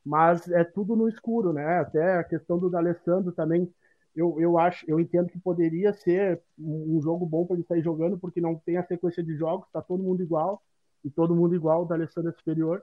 mas 0.07 0.49
é 0.53 0.63
tudo 0.63 0.95
no 0.95 1.09
escuro, 1.09 1.53
né? 1.53 1.81
Até 1.81 2.15
a 2.15 2.25
questão 2.25 2.59
do 2.59 2.71
D'Alessandro 2.71 3.33
também, 3.33 3.69
eu, 4.15 4.41
eu 4.41 4.57
acho, 4.57 4.89
eu 4.89 5.01
entendo 5.01 5.29
que 5.29 5.39
poderia 5.39 5.93
ser 5.93 6.41
um 6.57 7.01
jogo 7.03 7.27
bom 7.27 7.45
para 7.45 7.57
ele 7.57 7.67
sair 7.67 7.83
jogando, 7.83 8.17
porque 8.17 8.41
não 8.41 8.55
tem 8.55 8.77
a 8.77 8.87
sequência 8.87 9.21
de 9.23 9.35
jogos, 9.37 9.69
tá 9.73 9.83
todo 9.83 10.05
mundo 10.05 10.23
igual, 10.23 10.63
e 11.05 11.11
todo 11.11 11.35
mundo 11.35 11.57
igual, 11.57 11.83
o 11.83 11.85
D'Alessandro 11.87 12.31
é 12.31 12.33
superior. 12.35 12.83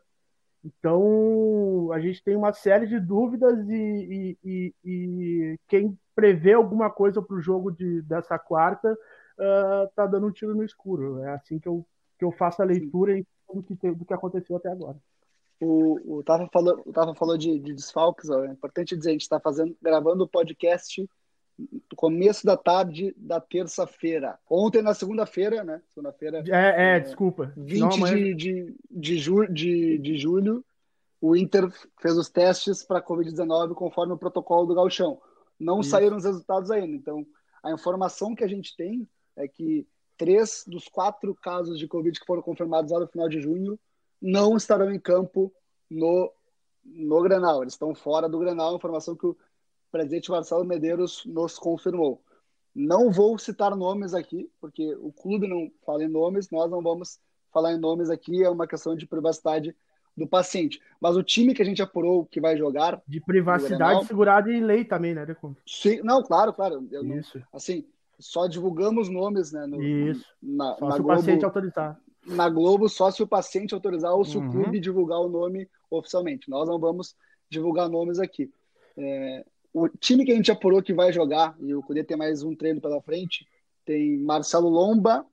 Então, 0.65 1.91
a 1.93 1.99
gente 2.01 2.21
tem 2.21 2.35
uma 2.35 2.51
série 2.51 2.87
de 2.87 2.99
dúvidas 2.99 3.57
e, 3.69 3.73
e, 3.73 4.37
e, 4.43 4.73
e 4.83 5.59
quem 5.67 5.97
prevê 6.13 6.53
alguma 6.53 6.89
coisa 6.89 7.21
para 7.21 7.37
o 7.37 7.41
jogo 7.41 7.71
de, 7.71 8.01
dessa 8.01 8.37
quarta 8.37 8.91
uh, 8.93 9.89
tá 9.95 10.05
dando 10.05 10.27
um 10.27 10.31
tiro 10.31 10.53
no 10.53 10.63
escuro. 10.63 11.19
É 11.19 11.33
assim 11.33 11.57
que 11.57 11.69
eu, 11.69 11.85
que 12.19 12.25
eu 12.25 12.31
faço 12.33 12.61
a 12.61 12.65
leitura 12.65 13.13
do 13.53 13.63
que, 13.63 13.91
do 13.91 14.05
que 14.05 14.13
aconteceu 14.13 14.57
até 14.57 14.69
agora. 14.69 14.97
O, 15.63 16.17
o 16.17 16.23
Tafa 16.23 16.47
falou, 16.51 16.83
o 16.85 16.91
Tafa 16.91 17.15
falou 17.15 17.37
de, 17.37 17.57
de 17.59 17.73
desfalques, 17.73 18.29
ó, 18.29 18.43
é 18.43 18.51
importante 18.51 18.97
dizer, 18.97 19.09
a 19.09 19.13
gente 19.13 19.21
está 19.21 19.39
fazendo, 19.39 19.75
gravando 19.81 20.23
o 20.23 20.27
podcast 20.27 21.07
no 21.57 21.95
começo 21.95 22.45
da 22.45 22.57
tarde 22.57 23.13
da 23.17 23.39
terça-feira. 23.39 24.37
Ontem, 24.49 24.81
na 24.81 24.93
segunda-feira, 24.93 25.63
né? 25.63 25.81
Segunda-feira. 25.93 26.43
É, 26.47 26.51
é, 26.51 26.97
é, 26.97 26.99
desculpa. 26.99 27.53
20 27.55 27.79
Não, 27.79 27.97
mas... 27.97 28.11
de, 28.11 28.33
de, 28.33 28.75
de, 28.89 29.17
ju, 29.17 29.47
de, 29.47 29.97
de 29.99 30.17
julho, 30.17 30.65
o 31.21 31.35
Inter 31.35 31.71
fez 32.01 32.17
os 32.17 32.29
testes 32.29 32.83
para 32.83 33.01
Covid-19 33.01 33.73
conforme 33.75 34.13
o 34.13 34.17
protocolo 34.17 34.65
do 34.65 34.75
Galchão. 34.75 35.21
Não 35.59 35.79
Isso. 35.79 35.91
saíram 35.91 36.17
os 36.17 36.25
resultados 36.25 36.71
ainda. 36.71 36.95
Então, 36.95 37.25
a 37.63 37.71
informação 37.71 38.35
que 38.35 38.43
a 38.43 38.47
gente 38.47 38.75
tem 38.75 39.07
é 39.35 39.47
que 39.47 39.87
três 40.17 40.63
dos 40.67 40.87
quatro 40.87 41.33
casos 41.35 41.79
de 41.79 41.87
Covid 41.87 42.19
que 42.19 42.25
foram 42.25 42.41
confirmados 42.41 42.91
lá 42.91 42.99
no 42.99 43.07
final 43.07 43.29
de 43.29 43.39
junho 43.39 43.79
não 44.23 44.55
estarão 44.55 44.89
em 44.89 44.99
campo 44.99 45.53
no, 45.91 46.31
no 46.85 47.21
Grenal. 47.21 47.61
Eles 47.61 47.73
estão 47.73 47.93
fora 47.93 48.29
do 48.29 48.39
Grenal, 48.39 48.77
informação 48.77 49.17
que 49.17 49.27
o 49.27 49.37
presidente 49.91 50.31
Marcelo 50.31 50.63
Medeiros 50.63 51.23
nos 51.25 51.59
confirmou. 51.59 52.23
Não 52.73 53.11
vou 53.11 53.37
citar 53.37 53.75
nomes 53.75 54.13
aqui, 54.13 54.49
porque 54.61 54.95
o 54.95 55.11
clube 55.11 55.45
não 55.45 55.69
fala 55.85 56.05
em 56.05 56.07
nomes, 56.07 56.49
nós 56.49 56.71
não 56.71 56.81
vamos 56.81 57.19
falar 57.51 57.73
em 57.73 57.77
nomes 57.77 58.09
aqui, 58.09 58.41
é 58.41 58.49
uma 58.49 58.65
questão 58.65 58.95
de 58.95 59.05
privacidade 59.05 59.75
do 60.15 60.25
paciente. 60.25 60.81
Mas 61.01 61.17
o 61.17 61.21
time 61.21 61.53
que 61.53 61.61
a 61.61 61.65
gente 61.65 61.81
apurou 61.81 62.25
que 62.25 62.39
vai 62.39 62.57
jogar. 62.57 63.01
De 63.05 63.19
privacidade 63.19 63.77
Grenal, 63.77 64.05
segurada 64.05 64.51
em 64.51 64.63
lei 64.63 64.85
também, 64.85 65.13
né, 65.13 65.25
Decon? 65.25 65.53
Sim, 65.67 66.01
não, 66.01 66.23
claro, 66.23 66.53
claro. 66.53 66.87
Isso. 67.17 67.37
Não, 67.37 67.45
assim, 67.51 67.85
só 68.17 68.47
divulgamos 68.47 69.09
nomes, 69.09 69.51
né? 69.51 69.67
No, 69.67 69.83
Isso. 69.83 70.25
Na, 70.41 70.75
só 70.75 70.87
na 70.87 70.95
se 70.95 71.01
Globo, 71.01 71.13
o 71.13 71.17
paciente 71.17 71.45
autorizar 71.45 71.99
na 72.25 72.49
Globo 72.49 72.87
só 72.87 73.11
se 73.11 73.21
o 73.21 73.27
paciente 73.27 73.73
autorizar 73.73 74.13
ou 74.13 74.23
se 74.23 74.37
uhum. 74.37 74.47
o 74.47 74.51
clube 74.51 74.79
divulgar 74.79 75.19
o 75.19 75.29
nome 75.29 75.69
oficialmente. 75.89 76.49
Nós 76.49 76.67
não 76.67 76.79
vamos 76.79 77.15
divulgar 77.49 77.89
nomes 77.89 78.19
aqui. 78.19 78.51
É, 78.97 79.45
o 79.73 79.87
time 79.89 80.23
que 80.25 80.31
a 80.31 80.35
gente 80.35 80.51
apurou 80.51 80.81
que 80.81 80.93
vai 80.93 81.11
jogar, 81.11 81.55
e 81.59 81.73
o 81.73 81.81
Cudê 81.81 82.03
tem 82.03 82.15
mais 82.15 82.43
um 82.43 82.55
treino 82.55 82.79
pela 82.79 83.01
frente, 83.01 83.47
tem 83.85 84.17
Marcelo 84.19 84.69
Lomba, 84.69 85.25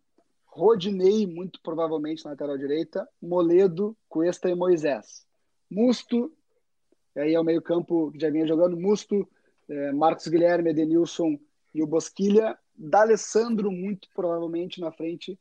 Rodinei, 0.46 1.26
muito 1.26 1.60
provavelmente 1.62 2.24
na 2.24 2.32
lateral 2.32 2.58
direita, 2.58 3.08
Moledo, 3.22 3.96
Cuesta 4.08 4.48
e 4.48 4.54
Moisés. 4.54 5.24
Musto, 5.70 6.32
aí 7.16 7.34
é 7.34 7.40
o 7.40 7.44
meio-campo 7.44 8.10
que 8.10 8.18
já 8.18 8.30
vinha 8.30 8.46
jogando, 8.46 8.76
Musto, 8.76 9.28
é, 9.68 9.92
Marcos 9.92 10.26
Guilherme, 10.26 10.70
Edenilson 10.70 11.38
e 11.74 11.82
o 11.82 11.86
Bosquilha. 11.86 12.58
D'Alessandro, 12.74 13.70
muito 13.70 14.08
provavelmente 14.14 14.80
na 14.80 14.90
frente, 14.90 15.38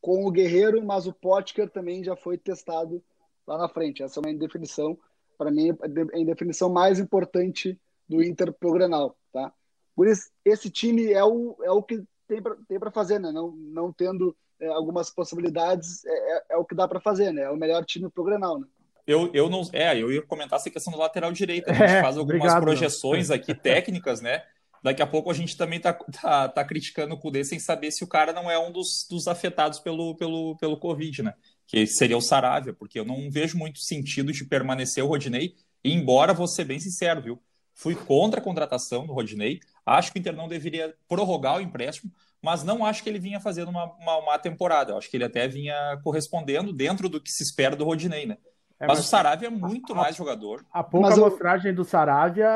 com 0.00 0.26
o 0.26 0.30
Guerreiro, 0.30 0.84
mas 0.84 1.06
o 1.06 1.12
Potker 1.12 1.68
também 1.68 2.02
já 2.02 2.16
foi 2.16 2.38
testado 2.38 3.02
lá 3.46 3.58
na 3.58 3.68
frente. 3.68 4.02
Essa 4.02 4.18
é 4.18 4.22
uma 4.22 4.30
indefinição, 4.30 4.98
para 5.36 5.50
mim, 5.50 5.70
é 5.70 6.16
a 6.16 6.18
indefinição 6.18 6.70
mais 6.70 6.98
importante 6.98 7.78
do 8.08 8.22
Inter 8.22 8.52
pro 8.52 8.72
Grenal, 8.72 9.16
tá? 9.32 9.52
Por 9.94 10.06
isso, 10.06 10.30
esse 10.44 10.70
time 10.70 11.12
é 11.12 11.24
o, 11.24 11.56
é 11.62 11.70
o 11.70 11.82
que 11.82 12.02
tem 12.28 12.78
para 12.78 12.90
fazer, 12.90 13.18
né? 13.18 13.30
Não, 13.30 13.50
não 13.52 13.92
tendo 13.92 14.36
é, 14.60 14.68
algumas 14.68 15.10
possibilidades, 15.10 16.04
é, 16.04 16.10
é, 16.10 16.42
é 16.50 16.56
o 16.56 16.64
que 16.64 16.74
dá 16.74 16.86
para 16.86 17.00
fazer, 17.00 17.32
né? 17.32 17.42
É 17.42 17.50
o 17.50 17.56
melhor 17.56 17.84
time 17.84 18.08
pro 18.08 18.24
Grenal, 18.24 18.60
né? 18.60 18.66
Eu, 19.06 19.30
eu 19.34 19.48
não. 19.48 19.62
É, 19.72 20.00
eu 20.00 20.12
ia 20.12 20.22
comentar 20.22 20.58
essa 20.58 20.70
questão 20.70 20.92
do 20.92 20.98
lateral 20.98 21.32
direito. 21.32 21.68
A 21.68 21.72
gente 21.72 21.82
é, 21.82 22.00
faz 22.00 22.16
algumas 22.16 22.40
obrigado, 22.40 22.62
projeções 22.62 23.30
aqui 23.30 23.54
técnicas, 23.56 24.20
né? 24.20 24.44
Daqui 24.82 25.02
a 25.02 25.06
pouco 25.06 25.30
a 25.30 25.34
gente 25.34 25.56
também 25.56 25.78
está 25.78 25.92
tá, 25.92 26.48
tá 26.48 26.64
criticando 26.64 27.14
o 27.14 27.18
Cudê 27.18 27.44
sem 27.44 27.58
saber 27.58 27.90
se 27.90 28.02
o 28.04 28.06
cara 28.06 28.32
não 28.32 28.50
é 28.50 28.58
um 28.58 28.72
dos, 28.72 29.06
dos 29.08 29.28
afetados 29.28 29.78
pelo, 29.78 30.14
pelo, 30.16 30.56
pelo 30.56 30.78
Covid, 30.78 31.22
né? 31.22 31.34
Que 31.66 31.86
seria 31.86 32.16
o 32.16 32.22
Saravia, 32.22 32.72
porque 32.72 32.98
eu 32.98 33.04
não 33.04 33.30
vejo 33.30 33.56
muito 33.56 33.78
sentido 33.78 34.32
de 34.32 34.44
permanecer 34.44 35.04
o 35.04 35.08
Rodinei, 35.08 35.54
embora 35.84 36.34
vou 36.34 36.46
ser 36.46 36.64
bem 36.64 36.78
sincero, 36.78 37.22
viu? 37.22 37.42
Fui 37.74 37.94
contra 37.94 38.40
a 38.40 38.42
contratação 38.42 39.06
do 39.06 39.12
Rodinei, 39.12 39.60
acho 39.86 40.12
que 40.12 40.18
o 40.18 40.20
Inter 40.20 40.36
não 40.36 40.48
deveria 40.48 40.94
prorrogar 41.08 41.56
o 41.56 41.60
empréstimo, 41.60 42.12
mas 42.42 42.62
não 42.62 42.84
acho 42.84 43.02
que 43.02 43.08
ele 43.08 43.18
vinha 43.18 43.40
fazendo 43.40 43.68
uma, 43.68 43.84
uma, 43.94 44.16
uma 44.18 44.38
temporada. 44.38 44.92
Eu 44.92 44.98
acho 44.98 45.10
que 45.10 45.16
ele 45.16 45.24
até 45.24 45.46
vinha 45.46 45.98
correspondendo 46.02 46.72
dentro 46.72 47.08
do 47.08 47.20
que 47.20 47.30
se 47.30 47.42
espera 47.42 47.76
do 47.76 47.84
Rodinei, 47.84 48.26
né? 48.26 48.38
É, 48.80 48.86
mas, 48.86 48.96
mas, 48.96 49.06
o 49.06 49.08
Saravia 49.08 49.48
é 49.48 49.50
muito 49.50 49.92
a, 49.92 49.96
mais 49.96 50.16
jogador. 50.16 50.64
A 50.72 50.82
pouca 50.82 51.12
amostragem 51.12 51.74
do 51.74 51.84
Saravia, 51.84 52.48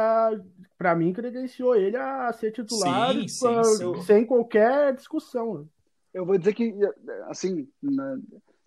para 0.77 0.95
mim, 0.95 1.13
credenciou 1.13 1.77
ele 1.77 1.97
a 1.97 2.33
ser 2.33 2.51
titular 2.53 3.13
sim, 3.13 3.29
sim, 3.29 3.65
sim. 3.65 4.03
sem 4.03 4.27
qualquer 4.27 4.95
discussão. 4.95 5.69
Eu 6.13 6.25
vou 6.25 6.39
dizer 6.39 6.55
que, 6.55 6.75
assim, 7.29 7.69
na, 7.83 8.19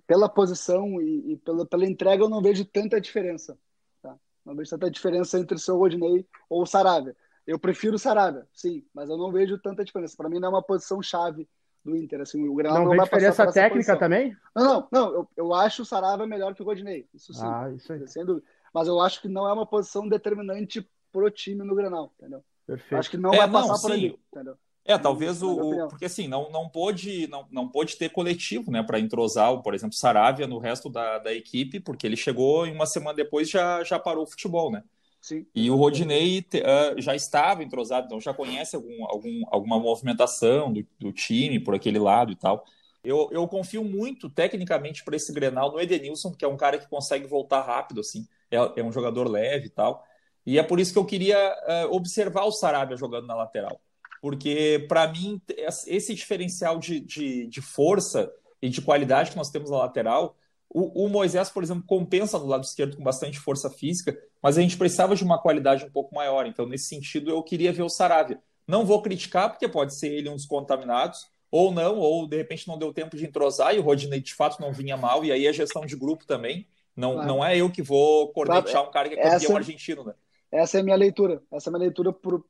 pela 0.05 0.29
posição 0.29 1.01
e, 1.01 1.33
e, 1.33 1.37
pela, 1.37 1.65
pela 1.65 1.85
entrega, 1.85 2.23
eu 2.23 2.29
não 2.29 2.41
vejo 2.41 2.65
tanta 2.65 2.99
diferença. 2.99 3.57
Tá? 4.01 4.15
Não 4.45 4.55
vejo 4.55 4.69
tanta 4.69 4.89
diferença 4.89 5.37
entre 5.39 5.55
o 5.55 5.59
seu 5.59 5.77
Rodinei 5.77 6.25
ou 6.49 6.63
o 6.63 6.65
Saravia. 6.65 7.15
Eu 7.45 7.57
prefiro 7.57 7.95
o 7.95 7.99
Saravia, 7.99 8.47
sim, 8.53 8.85
mas 8.93 9.09
eu 9.09 9.17
não 9.17 9.31
vejo 9.31 9.57
tanta 9.57 9.83
diferença. 9.83 10.15
Para 10.17 10.29
mim, 10.29 10.39
não 10.39 10.47
é 10.47 10.51
uma 10.51 10.63
posição 10.63 11.01
chave 11.01 11.47
do 11.83 11.95
Inter. 11.95 12.21
Assim, 12.21 12.47
o 12.47 12.55
Granal 12.55 12.79
não, 12.79 12.85
não 12.85 12.91
vê 12.91 13.03
diferença 13.03 13.51
técnica 13.51 13.97
também? 13.97 14.35
Não, 14.55 14.63
não, 14.63 14.87
não. 14.91 15.13
Eu, 15.13 15.29
eu 15.37 15.53
acho 15.53 15.81
o 15.81 15.85
Sarava 15.85 16.27
melhor 16.27 16.53
que 16.53 16.61
o 16.61 16.65
Rodinei. 16.65 17.07
Isso 17.13 17.33
sim. 17.33 17.45
Ah, 17.45 17.71
isso 17.73 17.91
aí. 17.93 18.05
Sendo, 18.07 18.43
mas 18.73 18.87
eu 18.87 18.99
acho 18.99 19.21
que 19.21 19.29
não 19.29 19.47
é 19.47 19.53
uma 19.53 19.65
posição 19.65 20.07
determinante 20.07 20.87
pro 21.11 21.29
time 21.29 21.63
no 21.63 21.75
Granal, 21.75 22.13
entendeu? 22.17 22.43
Perfeito. 22.65 22.99
Acho 22.99 23.09
que 23.09 23.17
não 23.17 23.33
é, 23.33 23.37
vai 23.37 23.51
passar 23.51 23.73
não, 23.73 23.81
por 23.81 23.91
ali, 23.91 24.19
entendeu? 24.33 24.55
É, 24.83 24.97
talvez 24.97 25.41
o, 25.41 25.51
o, 25.51 25.87
porque 25.89 26.05
assim 26.05 26.29
não 26.29 26.49
não 26.49 26.69
pôde 26.69 27.27
não, 27.27 27.45
não 27.51 27.67
pôde 27.67 27.97
ter 27.97 28.09
coletivo, 28.09 28.71
né, 28.71 28.81
para 28.81 28.99
entrosar, 28.99 29.61
por 29.61 29.73
exemplo, 29.73 29.95
Saravia 29.95 30.47
no 30.47 30.59
resto 30.59 30.89
da, 30.89 31.19
da 31.19 31.33
equipe, 31.33 31.79
porque 31.79 32.07
ele 32.07 32.15
chegou 32.15 32.65
e 32.65 32.71
uma 32.71 32.85
semana 32.85 33.13
depois 33.13 33.49
já 33.49 33.83
já 33.83 33.99
parou 33.99 34.23
o 34.23 34.27
futebol, 34.27 34.71
né? 34.71 34.83
Sim. 35.19 35.45
E 35.53 35.69
o 35.69 35.75
Rodinei 35.75 36.39
uh, 36.39 37.01
já 37.01 37.15
estava 37.15 37.63
entrosado, 37.63 38.05
então 38.05 38.21
já 38.21 38.33
conhece 38.33 38.77
algum, 38.77 39.05
algum, 39.05 39.41
alguma 39.51 39.77
movimentação 39.77 40.71
do, 40.71 40.87
do 40.97 41.11
time 41.11 41.59
por 41.59 41.75
aquele 41.75 41.99
lado 41.99 42.31
e 42.31 42.35
tal. 42.35 42.63
Eu, 43.03 43.29
eu 43.31 43.47
confio 43.47 43.83
muito, 43.83 44.29
tecnicamente, 44.29 45.03
para 45.03 45.15
esse 45.15 45.33
Grenal 45.33 45.71
no 45.71 45.79
Edenilson, 45.81 46.31
que 46.31 46.45
é 46.45 46.47
um 46.47 46.57
cara 46.57 46.77
que 46.77 46.87
consegue 46.87 47.27
voltar 47.27 47.61
rápido, 47.61 48.01
assim, 48.01 48.27
é, 48.49 48.57
é 48.79 48.83
um 48.83 48.91
jogador 48.91 49.29
leve 49.29 49.67
e 49.67 49.69
tal. 49.69 50.03
E 50.47 50.57
é 50.57 50.63
por 50.63 50.79
isso 50.79 50.93
que 50.93 50.97
eu 50.97 51.05
queria 51.05 51.37
uh, 51.37 51.93
observar 51.93 52.45
o 52.45 52.51
Sarabia 52.51 52.97
jogando 52.97 53.27
na 53.27 53.35
lateral. 53.35 53.79
Porque, 54.19 54.83
para 54.89 55.07
mim, 55.07 55.39
esse 55.85 56.15
diferencial 56.15 56.79
de, 56.79 56.99
de, 56.99 57.45
de 57.45 57.61
força 57.61 58.31
e 58.59 58.67
de 58.67 58.81
qualidade 58.81 59.29
que 59.29 59.37
nós 59.37 59.51
temos 59.51 59.69
na 59.69 59.77
lateral 59.77 60.35
o, 60.69 61.05
o, 61.05 61.09
Moisés, 61.09 61.49
por 61.49 61.63
exemplo, 61.63 61.83
compensa 61.85 62.37
no 62.37 62.45
lado 62.45 62.63
esquerdo 62.63 62.97
com 62.97 63.03
bastante 63.03 63.39
força 63.39 63.69
física, 63.69 64.17
mas 64.41 64.57
a 64.57 64.61
gente 64.61 64.77
precisava 64.77 65.15
de 65.15 65.23
uma 65.23 65.41
qualidade 65.41 65.85
um 65.85 65.89
pouco 65.89 66.13
maior. 66.13 66.45
Então, 66.45 66.65
nesse 66.65 66.85
sentido, 66.85 67.31
eu 67.31 67.41
queria 67.41 67.71
ver 67.71 67.83
o 67.83 67.89
Saravia. 67.89 68.39
Não 68.67 68.85
vou 68.85 69.01
criticar, 69.01 69.49
porque 69.49 69.67
pode 69.67 69.95
ser 69.95 70.09
ele 70.09 70.29
um 70.29 70.35
dos 70.35 70.45
contaminados, 70.45 71.25
ou 71.49 71.71
não, 71.71 71.97
ou 71.97 72.27
de 72.27 72.35
repente 72.35 72.67
não 72.67 72.77
deu 72.77 72.91
tempo 72.91 73.15
de 73.15 73.25
entrosar 73.25 73.73
e 73.73 73.79
o 73.79 73.81
Rodinei 73.81 74.19
de 74.19 74.33
fato 74.33 74.61
não 74.61 74.73
vinha 74.73 74.97
mal, 74.97 75.23
e 75.23 75.31
aí 75.31 75.47
a 75.47 75.53
gestão 75.53 75.85
de 75.85 75.95
grupo 75.95 76.25
também. 76.25 76.67
Não, 76.95 77.13
claro. 77.13 77.27
não 77.27 77.45
é 77.45 77.55
eu 77.55 77.71
que 77.71 77.81
vou 77.81 78.29
cornetear 78.33 78.73
claro. 78.73 78.89
um 78.89 78.91
cara 78.91 79.07
que 79.07 79.15
é 79.15 79.17
campeão 79.17 79.35
essa, 79.35 79.55
argentino, 79.55 80.03
né? 80.03 80.13
Essa 80.51 80.77
é 80.77 80.81
a 80.81 80.83
minha 80.83 80.95
leitura. 80.95 81.41
Essa 81.51 81.69
é 81.69 81.69
a 81.69 81.73
minha 81.73 81.85
leitura 81.85 82.13
por, 82.13 82.43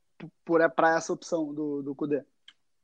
é 0.62 0.70
para 0.70 0.96
essa 0.98 1.14
opção 1.14 1.54
do, 1.54 1.82
do 1.82 1.96
Cudê. 1.96 2.24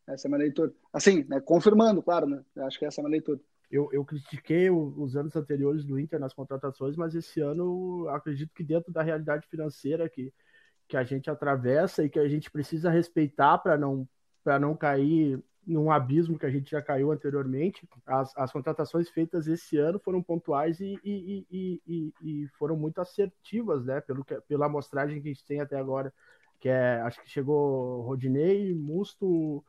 Essa 0.08 0.28
é 0.28 0.30
a 0.30 0.32
minha 0.32 0.44
leitura. 0.44 0.74
Assim, 0.92 1.24
né, 1.26 1.40
confirmando, 1.40 2.02
claro, 2.02 2.28
né? 2.28 2.44
Acho 2.58 2.80
que 2.80 2.86
essa 2.86 3.00
é 3.00 3.02
a 3.02 3.04
minha 3.04 3.18
leitura. 3.18 3.40
Eu, 3.72 3.90
eu 3.92 4.06
critiquei 4.06 4.70
os 4.70 5.16
anos 5.16 5.36
anteriores 5.36 5.84
do 5.84 6.00
Inter 6.00 6.20
nas 6.20 6.34
contratações, 6.34 6.96
mas 6.96 7.16
esse 7.16 7.42
ano 7.42 8.08
acredito 8.10 8.54
que 8.54 8.64
dentro 8.64 8.92
da 8.92 9.02
realidade 9.02 9.48
financeira 9.48 10.08
que, 10.08 10.32
que 10.88 10.96
a 10.96 11.04
gente 11.04 11.30
atravessa 11.30 12.04
e 12.04 12.10
que 12.10 12.20
a 12.20 12.28
gente 12.28 12.52
precisa 12.52 12.92
respeitar 12.92 13.58
para 13.58 13.76
não, 13.76 14.08
não 14.62 14.76
cair 14.76 15.44
num 15.66 15.92
abismo 15.92 16.38
que 16.38 16.46
a 16.46 16.50
gente 16.50 16.72
já 16.72 16.82
caiu 16.82 17.12
anteriormente. 17.12 17.88
As, 18.06 18.36
as 18.38 18.52
contratações 18.52 19.10
feitas 19.10 19.48
esse 19.48 19.78
ano 19.78 20.00
foram 20.00 20.22
pontuais 20.22 20.80
e, 20.80 21.00
e, 21.04 21.46
e, 21.52 22.14
e, 22.22 22.48
foram 22.58 22.76
muito 22.76 23.00
assertivas, 23.00 23.86
né? 23.86 24.02
Pelo 24.02 24.24
que, 24.24 24.40
pela 24.42 24.66
amostragem 24.66 25.22
que 25.22 25.30
a 25.30 25.34
gente 25.34 25.46
tem 25.46 25.62
até 25.62 25.78
agora. 25.78 26.14
Que 26.60 26.70
é, 26.70 27.02
acho 27.02 27.22
que 27.22 27.30
chegou 27.30 28.02
Rodinei, 28.02 28.74
Musto, 28.74 29.64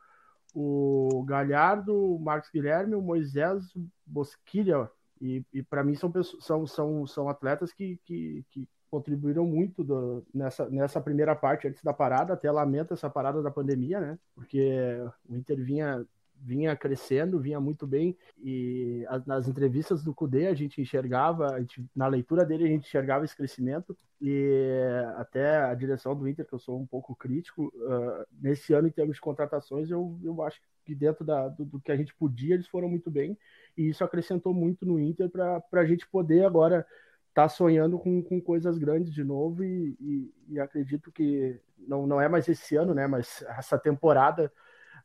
o 0.53 1.23
Galhardo, 1.25 1.93
o 1.93 2.19
Marcos 2.19 2.49
Guilherme, 2.49 2.95
o 2.95 3.01
Moisés 3.01 3.63
Bosquilha. 4.05 4.89
E, 5.21 5.43
para 5.69 5.83
mim 5.83 5.95
são, 5.95 6.11
são, 6.39 6.67
são, 6.67 7.07
são 7.07 7.29
atletas 7.29 7.71
que, 7.71 7.99
que, 8.05 8.45
que 8.51 8.67
contribuíram 8.95 9.45
muito 9.45 9.83
do, 9.83 10.25
nessa, 10.33 10.69
nessa 10.69 11.01
primeira 11.01 11.35
parte 11.35 11.67
antes 11.67 11.83
da 11.83 11.91
parada, 11.91 12.31
até 12.31 12.49
lamento 12.49 12.93
essa 12.93 13.09
parada 13.09 13.41
da 13.41 13.51
pandemia, 13.51 13.99
né? 13.99 14.17
Porque 14.33 14.97
o 15.27 15.35
Inter 15.35 15.61
vinha, 15.61 16.05
vinha 16.41 16.73
crescendo, 16.77 17.37
vinha 17.37 17.59
muito 17.59 17.85
bem, 17.85 18.15
e 18.41 19.05
as, 19.09 19.25
nas 19.25 19.49
entrevistas 19.49 20.01
do 20.01 20.13
Cudê 20.13 20.47
a 20.47 20.53
gente 20.53 20.81
enxergava, 20.81 21.47
a 21.55 21.59
gente, 21.59 21.85
na 21.93 22.07
leitura 22.07 22.45
dele 22.45 22.63
a 22.63 22.67
gente 22.67 22.87
enxergava 22.87 23.25
esse 23.25 23.35
crescimento, 23.35 23.97
e 24.21 24.81
até 25.17 25.57
a 25.57 25.73
direção 25.73 26.15
do 26.15 26.25
Inter, 26.25 26.47
que 26.47 26.53
eu 26.53 26.59
sou 26.59 26.79
um 26.79 26.87
pouco 26.87 27.13
crítico, 27.13 27.65
uh, 27.75 28.25
nesse 28.41 28.73
ano 28.73 28.87
em 28.87 28.91
termos 28.91 29.15
de 29.15 29.21
contratações, 29.21 29.91
eu, 29.91 30.17
eu 30.23 30.41
acho 30.41 30.61
que 30.85 30.95
dentro 30.95 31.25
da, 31.25 31.49
do, 31.49 31.65
do 31.65 31.81
que 31.81 31.91
a 31.91 31.97
gente 31.97 32.15
podia, 32.15 32.53
eles 32.53 32.67
foram 32.67 32.87
muito 32.87 33.11
bem, 33.11 33.37
e 33.77 33.89
isso 33.89 34.05
acrescentou 34.05 34.53
muito 34.53 34.85
no 34.85 34.97
Inter 34.97 35.29
para 35.29 35.81
a 35.81 35.85
gente 35.85 36.07
poder 36.07 36.45
agora 36.45 36.87
tá 37.35 37.49
sonhando 37.49 37.99
com, 37.99 38.23
com 38.23 38.39
coisas 38.39 38.77
grandes 38.77 39.13
de 39.13 39.21
novo 39.21 39.61
e, 39.61 39.97
e, 39.99 40.33
e, 40.51 40.59
acredito 40.59 41.11
que 41.11 41.59
não, 41.77 42.07
não 42.07 42.21
é 42.21 42.29
mais 42.29 42.47
esse 42.47 42.77
ano, 42.77 42.93
né? 42.93 43.07
Mas 43.07 43.43
essa 43.59 43.77
temporada 43.77 44.49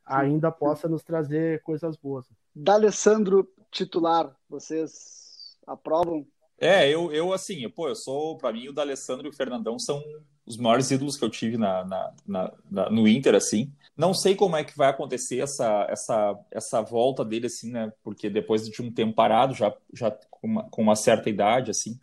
ainda 0.07 0.49
possa 0.53 0.89
nos 0.89 1.03
trazer 1.03 1.61
coisas 1.63 1.97
boas. 1.97 2.31
D'Alessandro 2.55 3.49
titular, 3.69 4.33
vocês 4.49 5.59
aprovam? 5.67 6.25
É, 6.57 6.89
eu, 6.89 7.13
eu 7.13 7.33
assim, 7.33 7.69
pô, 7.69 7.89
eu 7.89 7.97
sou, 7.97 8.39
para 8.39 8.53
mim, 8.53 8.69
o 8.69 8.73
D'Alessandro 8.73 9.27
e 9.27 9.31
o 9.31 9.37
Fernandão 9.37 9.77
são 9.77 10.01
os 10.47 10.57
maiores 10.57 10.89
ídolos 10.93 11.17
que 11.17 11.25
eu 11.25 11.31
tive 11.31 11.59
na, 11.59 11.85
na, 11.85 12.15
na, 12.25 12.53
na, 12.71 12.91
no 12.91 13.09
Inter, 13.09 13.35
assim. 13.35 13.73
Não 13.97 14.15
sei 14.15 14.37
como 14.37 14.57
é 14.57 14.63
que 14.63 14.77
vai 14.77 14.89
acontecer 14.89 15.41
essa, 15.41 15.85
essa, 15.91 16.39
essa 16.49 16.81
volta 16.81 17.25
dele, 17.25 17.47
assim, 17.47 17.73
né? 17.73 17.93
Porque 18.05 18.31
depois 18.31 18.69
de 18.69 18.83
um 18.83 18.93
tempo 18.93 19.15
parado, 19.15 19.53
já, 19.53 19.75
já 19.93 20.13
com, 20.31 20.47
uma, 20.47 20.71
com 20.71 20.83
uma 20.83 20.95
certa 20.95 21.29
idade, 21.29 21.73
assim, 21.73 21.99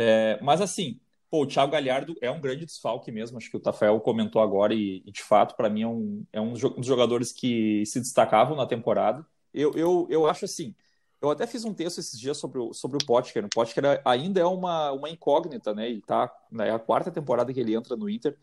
é, 0.00 0.38
mas 0.40 0.62
assim, 0.62 0.98
pô, 1.30 1.42
o 1.42 1.46
Thiago 1.46 1.72
Galhardo 1.72 2.16
é 2.22 2.30
um 2.30 2.40
grande 2.40 2.64
desfalque 2.64 3.12
mesmo, 3.12 3.36
acho 3.36 3.50
que 3.50 3.56
o 3.56 3.60
Tafael 3.60 4.00
comentou 4.00 4.40
agora 4.40 4.72
e, 4.72 5.02
e 5.04 5.12
de 5.12 5.22
fato, 5.22 5.54
para 5.54 5.68
mim, 5.68 5.82
é 5.82 5.86
um, 5.86 6.24
é 6.32 6.40
um 6.40 6.54
dos 6.54 6.86
jogadores 6.86 7.32
que 7.32 7.84
se 7.84 8.00
destacavam 8.00 8.56
na 8.56 8.66
temporada. 8.66 9.26
Eu, 9.52 9.72
eu, 9.74 10.06
eu 10.08 10.26
acho 10.26 10.46
assim, 10.46 10.74
eu 11.20 11.30
até 11.30 11.46
fiz 11.46 11.66
um 11.66 11.74
texto 11.74 11.98
esses 11.98 12.18
dias 12.18 12.38
sobre 12.38 12.58
o, 12.58 12.72
sobre 12.72 12.96
o 12.96 13.06
Potker. 13.06 13.44
O 13.44 13.48
Potker 13.50 14.00
ainda 14.06 14.40
é 14.40 14.44
uma, 14.44 14.90
uma 14.92 15.10
incógnita, 15.10 15.74
né? 15.74 15.90
Ele 15.90 16.00
tá, 16.00 16.32
né, 16.50 16.68
é 16.68 16.70
a 16.70 16.78
quarta 16.78 17.10
temporada 17.10 17.52
que 17.52 17.60
ele 17.60 17.74
entra 17.74 17.94
no 17.94 18.08
Inter. 18.08 18.38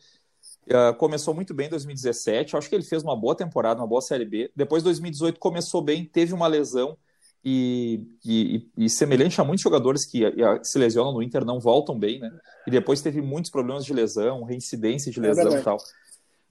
Uh, 0.68 0.94
começou 0.98 1.34
muito 1.34 1.56
bem 1.56 1.68
em 1.68 1.70
2017, 1.72 2.56
acho 2.56 2.70
que 2.70 2.76
ele 2.76 2.84
fez 2.84 3.02
uma 3.02 3.16
boa 3.16 3.34
temporada, 3.36 3.82
uma 3.82 3.88
boa 3.88 4.02
Série 4.02 4.26
B. 4.26 4.52
Depois, 4.56 4.84
2018, 4.84 5.40
começou 5.40 5.82
bem, 5.82 6.06
teve 6.06 6.34
uma 6.34 6.46
lesão 6.46 6.98
e, 7.50 8.04
e, 8.26 8.68
e, 8.78 8.90
semelhante 8.90 9.40
a 9.40 9.44
muitos 9.46 9.64
jogadores 9.64 10.06
que 10.06 10.22
se 10.64 10.78
lesionam 10.78 11.14
no 11.14 11.24
Inter 11.24 11.46
não 11.46 11.62
voltam 11.62 11.98
bem, 11.98 12.20
né? 12.20 12.30
E 12.68 12.72
depois 12.72 13.02
teve 13.02 13.22
muitos 13.22 13.50
problemas 13.50 13.86
de 13.86 13.94
lesão, 13.94 14.44
reincidência 14.44 15.10
de 15.10 15.20
é 15.20 15.22
lesão 15.22 15.56
é 15.56 15.60
e 15.62 15.64
tal. 15.64 15.78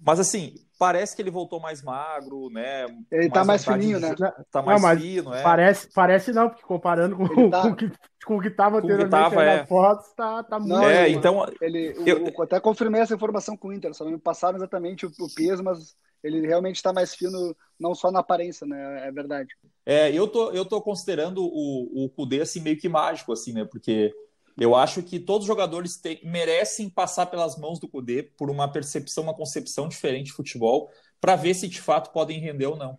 Mas 0.01 0.19
assim, 0.19 0.55
parece 0.79 1.15
que 1.15 1.21
ele 1.21 1.31
voltou 1.31 1.61
mais 1.61 1.83
magro, 1.83 2.49
né? 2.49 2.87
Ele 3.13 3.29
tá 3.29 3.45
mais 3.45 3.63
fininho, 3.63 4.01
de... 4.01 4.07
né? 4.07 4.33
Tá 4.51 4.63
mais 4.63 4.81
não, 4.81 4.97
fino, 4.97 5.35
é. 5.35 5.43
Parece, 5.43 5.93
parece 5.93 6.33
não, 6.33 6.49
porque 6.49 6.63
comparando 6.63 7.15
com, 7.15 7.51
tá... 7.51 7.61
com, 7.61 7.69
o, 7.69 7.77
que, 7.77 7.93
com 8.25 8.37
o 8.39 8.41
que 8.41 8.49
tava 8.49 8.79
anteriormente 8.79 9.11
tava, 9.11 9.45
é. 9.45 9.67
fotos, 9.67 10.07
tá, 10.17 10.43
tá 10.45 10.59
muito. 10.59 10.77
Não, 10.77 10.89
é, 10.89 11.11
então. 11.11 11.47
Ele, 11.61 11.95
eu... 12.07 12.27
eu... 12.27 12.43
até 12.43 12.59
confirmei 12.59 13.03
essa 13.03 13.15
informação 13.15 13.55
com 13.55 13.69
o 13.69 13.73
Inter, 13.75 13.93
só 13.93 14.03
não 14.03 14.13
me 14.13 14.19
passaram 14.19 14.57
exatamente 14.57 15.05
o, 15.05 15.11
o 15.11 15.35
peso, 15.35 15.63
mas 15.63 15.95
ele 16.23 16.47
realmente 16.47 16.77
está 16.77 16.93
mais 16.93 17.15
fino, 17.15 17.57
não 17.79 17.95
só 17.95 18.11
na 18.11 18.21
aparência, 18.21 18.67
né? 18.67 19.07
É 19.07 19.13
verdade. 19.13 19.55
É, 19.85 20.11
eu 20.13 20.27
tô, 20.27 20.51
eu 20.51 20.65
tô 20.65 20.81
considerando 20.81 21.45
o, 21.45 22.05
o 22.05 22.09
Kudê 22.11 22.41
assim, 22.41 22.61
meio 22.61 22.79
que 22.79 22.89
mágico, 22.89 23.33
assim, 23.33 23.53
né? 23.53 23.65
Porque 23.65 24.13
eu 24.59 24.75
acho 24.75 25.03
que 25.03 25.21
todos 25.21 25.43
os 25.43 25.47
jogadores 25.47 25.97
te, 25.97 26.21
merecem 26.25 26.89
passar 26.89 27.27
pelas 27.27 27.57
mãos 27.59 27.79
do 27.79 27.89
Kudê 27.89 28.23
por 28.23 28.51
uma 28.51 28.71
percepção, 28.71 29.25
uma 29.25 29.35
concepção 29.35 29.89
diferente 29.89 30.27
de 30.27 30.33
futebol, 30.33 30.91
para 31.21 31.37
ver 31.37 31.55
se 31.55 31.69
de 31.69 31.81
fato 31.81 32.11
podem 32.13 32.41
render 32.41 32.67
ou 32.67 32.77
não. 32.77 32.99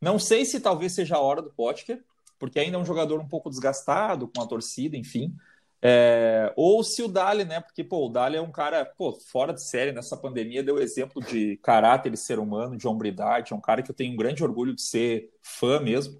Não 0.00 0.18
sei 0.18 0.44
se 0.44 0.60
talvez 0.60 0.92
seja 0.92 1.16
a 1.16 1.20
hora 1.20 1.40
do 1.40 1.50
Potker, 1.50 2.04
porque 2.38 2.58
ainda 2.58 2.76
é 2.76 2.80
um 2.80 2.84
jogador 2.84 3.20
um 3.20 3.28
pouco 3.28 3.48
desgastado 3.48 4.28
com 4.28 4.42
a 4.42 4.46
torcida, 4.46 4.96
enfim. 4.96 5.34
É, 5.82 6.52
ou 6.56 6.82
se 6.82 7.02
o 7.02 7.08
Dali, 7.08 7.44
né? 7.44 7.60
Porque 7.60 7.84
pô, 7.84 8.06
o 8.06 8.08
Dali 8.08 8.36
é 8.36 8.40
um 8.40 8.50
cara 8.50 8.84
pô, 8.84 9.12
fora 9.12 9.52
de 9.52 9.62
série 9.68 9.92
nessa 9.92 10.16
pandemia, 10.16 10.62
deu 10.62 10.78
exemplo 10.78 11.22
de 11.22 11.58
caráter 11.58 12.12
e 12.12 12.16
ser 12.16 12.38
humano, 12.38 12.76
de 12.76 12.88
hombridade, 12.88 13.52
é 13.52 13.56
um 13.56 13.60
cara 13.60 13.82
que 13.82 13.90
eu 13.90 13.94
tenho 13.94 14.12
um 14.12 14.16
grande 14.16 14.42
orgulho 14.42 14.74
de 14.74 14.82
ser 14.82 15.30
fã 15.42 15.78
mesmo. 15.80 16.18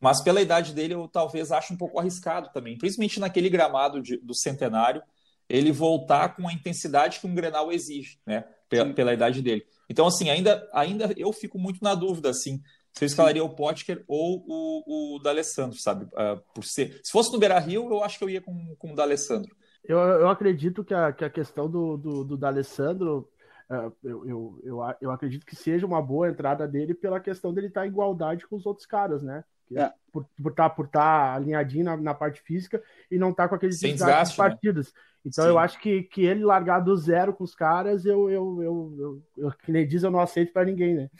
Mas 0.00 0.22
pela 0.22 0.40
idade 0.40 0.72
dele, 0.72 0.94
eu 0.94 1.08
talvez 1.08 1.50
ache 1.50 1.72
um 1.72 1.76
pouco 1.76 1.98
arriscado 1.98 2.50
também, 2.52 2.78
principalmente 2.78 3.18
naquele 3.18 3.50
gramado 3.50 4.00
de, 4.00 4.16
do 4.18 4.34
centenário, 4.34 5.02
ele 5.48 5.72
voltar 5.72 6.36
com 6.36 6.46
a 6.46 6.52
intensidade 6.52 7.18
que 7.18 7.26
um 7.26 7.34
Grenal 7.34 7.72
exige, 7.72 8.20
né? 8.26 8.44
Pela, 8.68 8.92
pela 8.92 9.14
idade 9.14 9.40
dele. 9.40 9.64
Então, 9.88 10.06
assim, 10.06 10.28
ainda, 10.28 10.68
ainda 10.74 11.12
eu 11.16 11.32
fico 11.32 11.58
muito 11.58 11.82
na 11.82 11.94
dúvida, 11.94 12.28
assim, 12.28 12.60
se 12.92 13.04
eu 13.04 13.06
escalaria 13.06 13.44
o 13.44 13.54
Potker 13.54 14.04
ou 14.08 14.44
o, 14.46 15.16
o 15.16 15.18
D'Alessandro, 15.20 15.78
sabe? 15.78 16.04
Uh, 16.06 16.42
por 16.54 16.64
ser... 16.64 17.00
Se 17.02 17.12
fosse 17.12 17.32
no 17.32 17.38
Beira-Rio, 17.38 17.88
eu 17.90 18.02
acho 18.02 18.18
que 18.18 18.24
eu 18.24 18.30
ia 18.30 18.40
com, 18.40 18.74
com 18.76 18.92
o 18.92 18.94
D'Alessandro. 18.96 19.54
Eu, 19.84 19.98
eu 19.98 20.28
acredito 20.28 20.84
que 20.84 20.92
a, 20.92 21.12
que 21.12 21.24
a 21.24 21.30
questão 21.30 21.70
do, 21.70 21.96
do, 21.96 22.24
do 22.24 22.36
D'Alessandro, 22.36 23.28
uh, 23.70 23.92
eu, 24.04 24.28
eu, 24.28 24.60
eu, 24.64 24.82
eu, 25.00 25.10
acredito 25.10 25.46
que 25.46 25.56
seja 25.56 25.86
uma 25.86 26.02
boa 26.02 26.28
entrada 26.28 26.66
dele 26.66 26.92
pela 26.92 27.20
questão 27.20 27.54
dele 27.54 27.68
estar 27.68 27.86
em 27.86 27.90
igualdade 27.90 28.46
com 28.46 28.56
os 28.56 28.66
outros 28.66 28.86
caras, 28.86 29.22
né? 29.22 29.44
É. 29.74 29.92
Por 30.10 30.22
estar 30.22 30.42
por 30.42 30.54
tá, 30.54 30.70
por 30.70 30.88
tá 30.88 31.34
alinhadinho 31.34 31.84
na, 31.84 31.96
na, 31.96 32.14
parte 32.14 32.40
física 32.40 32.82
e 33.10 33.18
não 33.18 33.30
estar 33.30 33.44
tá 33.44 33.48
com 33.50 33.54
aqueles 33.54 33.78
desgastes 33.78 34.30
de 34.30 34.36
partidas. 34.36 34.86
Né? 34.86 35.00
Então 35.26 35.44
Sim. 35.44 35.50
eu 35.50 35.58
acho 35.58 35.78
que, 35.78 36.02
que 36.04 36.22
ele 36.24 36.44
largar 36.44 36.80
do 36.80 36.96
zero 36.96 37.34
com 37.34 37.44
os 37.44 37.54
caras, 37.54 38.04
eu, 38.06 38.30
eu, 38.30 38.62
eu, 38.62 38.96
eu, 38.98 39.22
eu 39.36 39.52
que 39.52 39.70
nem 39.70 39.86
diz, 39.86 40.02
eu 40.02 40.10
não 40.10 40.20
aceito 40.20 40.52
para 40.52 40.64
ninguém, 40.64 40.94
né? 40.94 41.10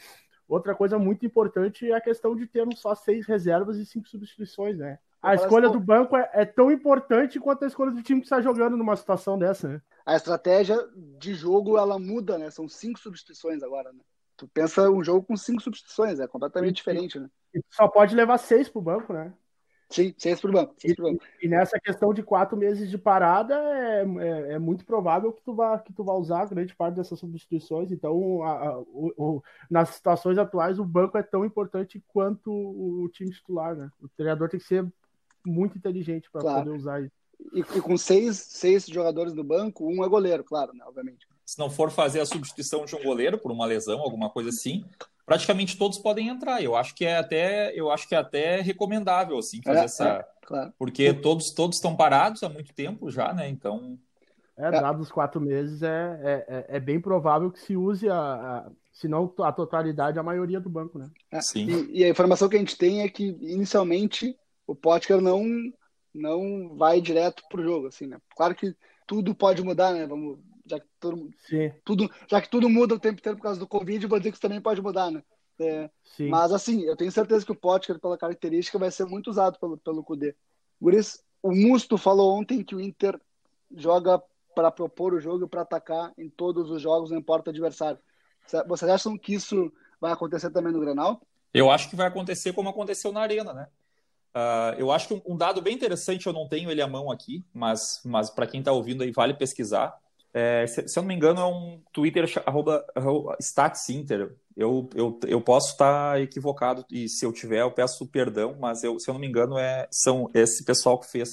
Outra 0.49 0.73
coisa 0.73 0.97
muito 0.97 1.23
importante 1.23 1.89
é 1.89 1.95
a 1.95 2.01
questão 2.01 2.35
de 2.35 2.47
ter 2.47 2.67
só 2.75 2.95
seis 2.95 3.27
reservas 3.27 3.77
e 3.77 3.85
cinco 3.85 4.09
substituições, 4.09 4.79
né? 4.79 4.97
A 5.21 5.35
escolha 5.35 5.69
do 5.69 5.79
banco 5.79 6.17
é, 6.17 6.27
é, 6.33 6.45
tão 6.45 6.71
importante 6.71 7.39
quanto 7.39 7.63
a 7.63 7.67
escolha 7.67 7.91
do 7.91 8.01
time 8.01 8.19
que 8.19 8.25
está 8.25 8.41
jogando 8.41 8.75
numa 8.75 8.95
situação 8.95 9.37
dessa, 9.37 9.67
né? 9.67 9.81
A 10.03 10.15
estratégia 10.15 10.75
de 11.19 11.35
jogo 11.35 11.77
ela 11.77 11.99
muda, 11.99 12.39
né? 12.39 12.49
São 12.49 12.67
cinco 12.67 12.97
substituições 12.97 13.61
agora, 13.61 13.93
né? 13.93 13.99
Tu 14.35 14.47
pensa 14.47 14.89
um 14.89 15.03
jogo 15.03 15.23
com 15.23 15.37
cinco 15.37 15.61
substituições, 15.61 16.19
é 16.19 16.27
completamente 16.27 16.71
e, 16.71 16.77
diferente, 16.77 17.19
né? 17.19 17.29
E 17.53 17.61
só 17.69 17.87
pode 17.87 18.15
levar 18.15 18.39
seis 18.39 18.67
pro 18.67 18.81
banco, 18.81 19.13
né? 19.13 19.31
Sim, 19.89 20.13
seis 20.17 20.39
por 20.39 20.51
banco. 20.51 20.75
Seis 20.77 20.95
banco. 20.95 21.23
E, 21.41 21.47
e, 21.47 21.49
nessa 21.49 21.79
questão 21.79 22.13
de 22.13 22.21
quatro 22.21 22.55
meses 22.55 22.89
de 22.89 22.97
parada, 22.97 23.55
é, 23.55 24.01
é, 24.01 24.53
é, 24.53 24.59
muito 24.59 24.85
provável 24.85 25.33
que 25.33 25.41
tu, 25.41 25.55
vá, 25.55 25.79
que 25.79 25.91
tu 25.91 26.03
vá 26.03 26.13
usar 26.13 26.47
grande 26.47 26.75
parte 26.75 26.95
dessas 26.95 27.19
substituições. 27.19 27.91
Então, 27.91 28.43
a, 28.43 28.51
a, 28.51 28.79
o, 28.79 29.13
o, 29.17 29.43
nas 29.69 29.89
situações 29.89 30.37
atuais, 30.37 30.77
o 30.77 30.85
banco 30.85 31.17
é 31.17 31.23
tão 31.23 31.43
importante 31.43 32.03
quanto 32.07 32.51
o, 32.51 33.09
time 33.09 33.31
titular, 33.31 33.75
né? 33.75 33.89
O 33.99 34.07
treinador 34.09 34.47
tem 34.47 34.59
que 34.59 34.65
ser 34.67 34.85
muito 35.43 35.77
inteligente 35.77 36.29
para 36.29 36.41
claro. 36.41 36.65
poder 36.65 36.77
usar 36.77 37.01
isso. 37.01 37.15
E, 37.53 37.59
e, 37.59 37.81
com 37.81 37.97
seis, 37.97 38.37
seis 38.37 38.85
jogadores 38.85 39.33
no 39.33 39.43
banco, 39.43 39.87
um 39.87 40.03
é 40.03 40.07
goleiro, 40.07 40.43
claro, 40.43 40.71
né? 40.73 40.83
obviamente. 40.85 41.27
Se 41.49 41.57
não 41.57 41.67
for 41.67 41.89
fazer 41.89 42.19
a 42.19 42.27
substituição 42.27 42.85
de 42.85 42.95
um 42.95 43.01
goleiro 43.01 43.35
por 43.35 43.51
uma 43.51 43.65
lesão, 43.65 44.01
alguma 44.01 44.29
coisa 44.29 44.49
assim, 44.49 44.85
praticamente 45.25 45.79
todos 45.79 45.97
podem 45.97 46.27
entrar. 46.27 46.61
Eu 46.61 46.75
acho 46.75 46.93
que 46.93 47.03
é 47.03 47.17
até, 47.17 47.73
eu 47.73 47.89
acho 47.89 48.07
que 48.07 48.13
é 48.13 48.19
até 48.19 48.61
recomendável 48.61 49.35
assim 49.35 49.59
fazer 49.63 49.79
é, 49.79 49.83
essa, 49.83 50.07
é, 50.07 50.27
claro. 50.45 50.71
porque 50.77 51.11
todos 51.11 51.49
todos 51.49 51.77
estão 51.77 51.95
parados 51.95 52.43
há 52.43 52.49
muito 52.49 52.71
tempo 52.71 53.09
já, 53.09 53.33
né? 53.33 53.49
Então 53.49 53.97
é, 54.55 54.69
dados 54.69 55.11
quatro 55.11 55.41
meses, 55.41 55.81
é, 55.81 56.19
é, 56.21 56.45
é, 56.47 56.65
é, 56.77 56.79
bem 56.79 57.01
provável 57.01 57.49
que 57.49 57.61
se 57.61 57.75
use 57.75 58.07
a, 58.07 58.69
se 58.93 59.07
não 59.07 59.33
a 59.39 59.51
totalidade, 59.51 60.19
a 60.19 60.23
maioria 60.23 60.59
do 60.59 60.69
banco, 60.69 60.99
né? 60.99 61.09
É, 61.31 61.41
Sim. 61.41 61.65
E, 61.67 62.01
e, 62.01 62.03
a 62.03 62.09
informação 62.09 62.47
que 62.47 62.57
a 62.57 62.59
gente 62.59 62.77
tem 62.77 63.01
é 63.01 63.09
que 63.09 63.25
inicialmente 63.41 64.37
o 64.67 64.75
Potker 64.75 65.19
não 65.19 65.43
não 66.13 66.75
vai 66.77 67.01
direto 67.01 67.41
pro 67.49 67.63
jogo, 67.63 67.87
assim, 67.87 68.05
né? 68.05 68.19
Claro 68.35 68.53
que 68.53 68.75
tudo 69.07 69.33
pode 69.33 69.63
mudar, 69.63 69.93
né? 69.93 70.05
Vamos, 70.05 70.37
já 70.69 70.79
que 70.79 70.87
tudo, 70.99 71.29
tudo, 71.83 72.11
já 72.27 72.41
que 72.41 72.49
tudo 72.49 72.69
muda 72.69 72.95
o 72.95 72.99
tempo 72.99 73.19
inteiro 73.19 73.37
por 73.37 73.43
causa 73.43 73.59
do 73.59 73.67
Covid, 73.67 74.05
vou 74.07 74.19
dizer 74.19 74.31
que 74.31 74.35
isso 74.35 74.41
também 74.41 74.61
pode 74.61 74.81
mudar, 74.81 75.11
né? 75.11 75.23
É, 75.61 75.89
mas 76.29 76.53
assim, 76.53 76.83
eu 76.83 76.95
tenho 76.95 77.11
certeza 77.11 77.45
que 77.45 77.51
o 77.51 77.55
Potker, 77.55 77.99
pela 77.99 78.17
característica, 78.17 78.79
vai 78.79 78.89
ser 78.91 79.05
muito 79.05 79.29
usado 79.29 79.59
pelo, 79.59 79.77
pelo 79.77 80.03
Kudê. 80.03 80.33
Guris, 80.81 81.21
o 81.43 81.51
Musto 81.51 81.97
falou 81.97 82.39
ontem 82.39 82.63
que 82.63 82.75
o 82.75 82.79
Inter 82.79 83.19
joga 83.75 84.21
para 84.55 84.71
propor 84.71 85.13
o 85.13 85.19
jogo 85.19 85.45
e 85.45 85.49
para 85.49 85.61
atacar 85.61 86.13
em 86.17 86.29
todos 86.29 86.69
os 86.69 86.81
jogos, 86.81 87.11
não 87.11 87.17
importa 87.17 87.49
o 87.49 87.51
adversário. 87.51 87.99
Vocês 88.67 88.89
acham 88.89 89.17
que 89.17 89.33
isso 89.33 89.71
vai 89.99 90.11
acontecer 90.11 90.49
também 90.49 90.71
no 90.71 90.79
Grenal? 90.79 91.21
Eu 91.53 91.69
acho 91.69 91.89
que 91.89 91.95
vai 91.95 92.07
acontecer 92.07 92.53
como 92.53 92.69
aconteceu 92.69 93.11
na 93.11 93.21
Arena, 93.21 93.53
né? 93.53 93.67
Uh, 94.33 94.77
eu 94.77 94.91
acho 94.91 95.07
que 95.07 95.13
um, 95.13 95.21
um, 95.25 95.37
dado 95.37 95.61
bem 95.61 95.73
interessante, 95.73 96.27
eu 96.27 96.33
não 96.33 96.47
tenho 96.47 96.69
ele 96.69 96.81
à 96.81 96.87
mão 96.87 97.11
aqui, 97.11 97.43
mas, 97.53 97.99
mas 98.05 98.29
para 98.29 98.45
quem 98.45 98.59
está 98.59 98.71
ouvindo 98.71 99.03
aí, 99.03 99.11
vale 99.11 99.33
pesquisar. 99.33 99.97
É, 100.33 100.67
se, 100.67 100.87
se, 100.87 100.97
eu 100.97 101.01
não 101.01 101.07
me 101.07 101.15
engano, 101.15 101.39
é 101.39 101.45
um 101.45 101.81
Twitter 101.91 102.31
arroba, 102.45 102.85
arroba 102.95 103.37
StatsInter. 103.39 104.35
Eu, 104.55 104.89
eu, 104.93 105.19
eu 105.27 105.41
posso 105.41 105.71
estar 105.71 106.21
equivocado 106.21 106.85
e 106.91 107.07
se 107.07 107.25
eu 107.25 107.31
tiver, 107.31 107.61
eu 107.61 107.71
peço 107.71 108.05
perdão, 108.07 108.55
mas 108.59 108.83
eu, 108.83 108.99
se 108.99 109.09
eu 109.09 109.13
não 109.13 109.21
me 109.21 109.27
engano, 109.27 109.57
é, 109.57 109.87
são 109.89 110.29
esse 110.33 110.63
pessoal 110.63 110.99
que 110.99 111.09
fez 111.09 111.29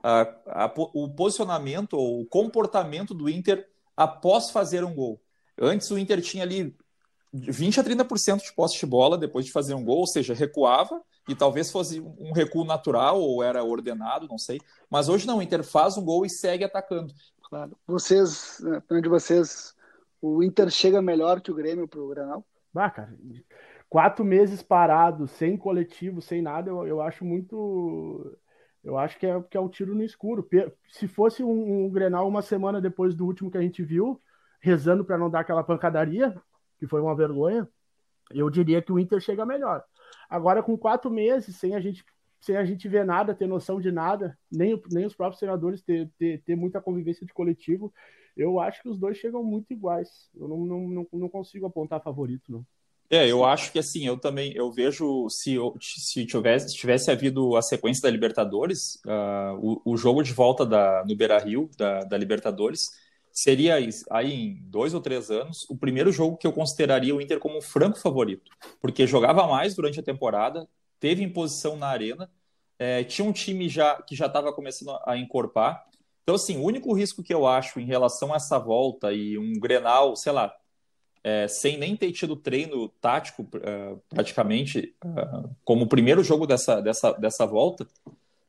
uh, 0.00 0.28
a, 0.46 0.72
o 0.76 1.08
posicionamento 1.14 1.94
ou 1.94 2.22
o 2.22 2.26
comportamento 2.26 3.14
do 3.14 3.28
Inter 3.28 3.66
após 3.96 4.50
fazer 4.50 4.84
um 4.84 4.94
gol. 4.94 5.20
Antes 5.58 5.90
o 5.90 5.98
Inter 5.98 6.20
tinha 6.20 6.42
ali 6.42 6.76
20 7.32 7.80
a 7.80 7.84
30% 7.84 8.42
de 8.42 8.52
posse 8.52 8.78
de 8.78 8.86
bola 8.86 9.16
depois 9.18 9.44
de 9.44 9.52
fazer 9.52 9.74
um 9.74 9.84
gol, 9.84 9.98
ou 9.98 10.06
seja, 10.06 10.34
recuava 10.34 11.00
e 11.28 11.34
talvez 11.34 11.70
fosse 11.70 12.00
um 12.00 12.32
recuo 12.32 12.64
natural 12.64 13.20
ou 13.20 13.42
era 13.42 13.62
ordenado, 13.64 14.28
não 14.28 14.38
sei. 14.38 14.60
Mas 14.88 15.08
hoje 15.08 15.26
não, 15.26 15.38
o 15.38 15.42
Inter 15.42 15.64
faz 15.64 15.96
um 15.96 16.04
gol 16.04 16.24
e 16.24 16.30
segue 16.30 16.64
atacando. 16.64 17.12
Claro. 17.48 17.76
Vocês, 17.86 18.60
de 19.02 19.08
vocês, 19.08 19.74
o 20.20 20.42
Inter 20.42 20.68
chega 20.70 21.00
melhor 21.00 21.40
que 21.40 21.50
o 21.50 21.54
Grêmio 21.54 21.86
para 21.86 22.00
o 22.00 22.08
Granal? 22.08 22.44
Ah, 22.74 22.90
cara, 22.90 23.16
quatro 23.88 24.24
meses 24.24 24.62
parado, 24.62 25.26
sem 25.26 25.56
coletivo, 25.56 26.20
sem 26.20 26.42
nada, 26.42 26.70
eu, 26.70 26.86
eu 26.86 27.00
acho 27.00 27.24
muito. 27.24 28.36
Eu 28.82 28.98
acho 28.98 29.18
que 29.18 29.26
é, 29.26 29.42
que 29.42 29.56
é 29.56 29.60
um 29.60 29.68
tiro 29.68 29.94
no 29.94 30.02
escuro. 30.02 30.48
Se 30.88 31.08
fosse 31.08 31.42
um, 31.42 31.86
um 31.86 31.90
Grenal 31.90 32.28
uma 32.28 32.42
semana 32.42 32.80
depois 32.80 33.14
do 33.14 33.24
último 33.24 33.50
que 33.50 33.58
a 33.58 33.62
gente 33.62 33.82
viu, 33.82 34.20
rezando 34.60 35.04
para 35.04 35.18
não 35.18 35.30
dar 35.30 35.40
aquela 35.40 35.64
pancadaria, 35.64 36.40
que 36.78 36.86
foi 36.86 37.00
uma 37.00 37.14
vergonha, 37.14 37.68
eu 38.30 38.50
diria 38.50 38.82
que 38.82 38.92
o 38.92 38.98
Inter 38.98 39.20
chega 39.20 39.46
melhor. 39.46 39.82
Agora, 40.28 40.62
com 40.62 40.76
quatro 40.76 41.10
meses, 41.10 41.56
sem 41.56 41.74
a 41.74 41.80
gente, 41.80 42.04
sem 42.40 42.56
a 42.56 42.64
gente 42.64 42.88
ver 42.88 43.04
nada, 43.04 43.34
ter 43.34 43.46
noção 43.46 43.80
de 43.80 43.90
nada, 43.90 44.38
nem, 44.50 44.80
nem 44.90 45.06
os 45.06 45.14
próprios 45.14 45.38
treinadores 45.38 45.82
ter, 45.82 46.10
ter, 46.18 46.42
ter 46.42 46.56
muita 46.56 46.80
convivência 46.80 47.26
de 47.26 47.32
coletivo, 47.32 47.92
eu 48.36 48.60
acho 48.60 48.82
que 48.82 48.88
os 48.88 48.98
dois 48.98 49.16
chegam 49.16 49.42
muito 49.42 49.72
iguais. 49.72 50.28
Eu 50.34 50.46
não, 50.46 50.58
não, 50.66 50.88
não, 50.88 51.06
não 51.12 51.28
consigo 51.28 51.66
apontar 51.66 52.02
favorito, 52.02 52.52
não. 52.52 52.64
É, 53.08 53.30
eu 53.30 53.44
acho 53.44 53.72
que 53.72 53.78
assim, 53.78 54.04
eu 54.04 54.18
também, 54.18 54.52
eu 54.54 54.70
vejo 54.70 55.28
se, 55.30 55.56
se 55.80 56.26
tivesse, 56.26 56.70
se 56.70 56.76
tivesse 56.76 57.10
havido 57.10 57.56
a 57.56 57.62
sequência 57.62 58.02
da 58.02 58.10
Libertadores, 58.10 58.96
uh, 59.06 59.56
o, 59.84 59.92
o, 59.92 59.96
jogo 59.96 60.24
de 60.24 60.32
volta 60.32 60.66
da, 60.66 61.04
no 61.06 61.14
Beira 61.14 61.38
Rio, 61.38 61.70
da, 61.78 62.00
da 62.00 62.18
Libertadores, 62.18 62.90
seria 63.30 63.76
aí 64.10 64.32
em 64.32 64.60
dois 64.64 64.92
ou 64.92 65.00
três 65.00 65.30
anos 65.30 65.68
o 65.70 65.76
primeiro 65.76 66.10
jogo 66.10 66.36
que 66.36 66.46
eu 66.46 66.52
consideraria 66.52 67.14
o 67.14 67.20
Inter 67.20 67.38
como 67.38 67.58
um 67.58 67.62
franco 67.62 67.98
favorito, 67.98 68.50
porque 68.80 69.06
jogava 69.06 69.46
mais 69.46 69.76
durante 69.76 70.00
a 70.00 70.02
temporada, 70.02 70.66
teve 71.00 71.22
imposição 71.22 71.76
na 71.76 71.88
arena, 71.88 72.30
é, 72.78 73.04
tinha 73.04 73.26
um 73.26 73.32
time 73.32 73.68
já 73.68 74.00
que 74.02 74.14
já 74.14 74.26
estava 74.26 74.52
começando 74.52 74.98
a 75.04 75.16
encorpar. 75.16 75.86
Então, 76.22 76.34
assim, 76.34 76.56
o 76.56 76.64
único 76.64 76.92
risco 76.92 77.22
que 77.22 77.32
eu 77.32 77.46
acho 77.46 77.78
em 77.80 77.84
relação 77.84 78.32
a 78.32 78.36
essa 78.36 78.58
volta 78.58 79.12
e 79.12 79.38
um 79.38 79.58
Grenal, 79.58 80.16
sei 80.16 80.32
lá, 80.32 80.54
é, 81.22 81.48
sem 81.48 81.76
nem 81.76 81.96
ter 81.96 82.12
tido 82.12 82.36
treino 82.36 82.88
tático 83.00 83.42
uh, 83.42 84.00
praticamente, 84.08 84.94
uh, 85.04 85.50
como 85.64 85.84
o 85.84 85.88
primeiro 85.88 86.22
jogo 86.22 86.46
dessa, 86.46 86.80
dessa, 86.80 87.12
dessa 87.12 87.44
volta, 87.44 87.86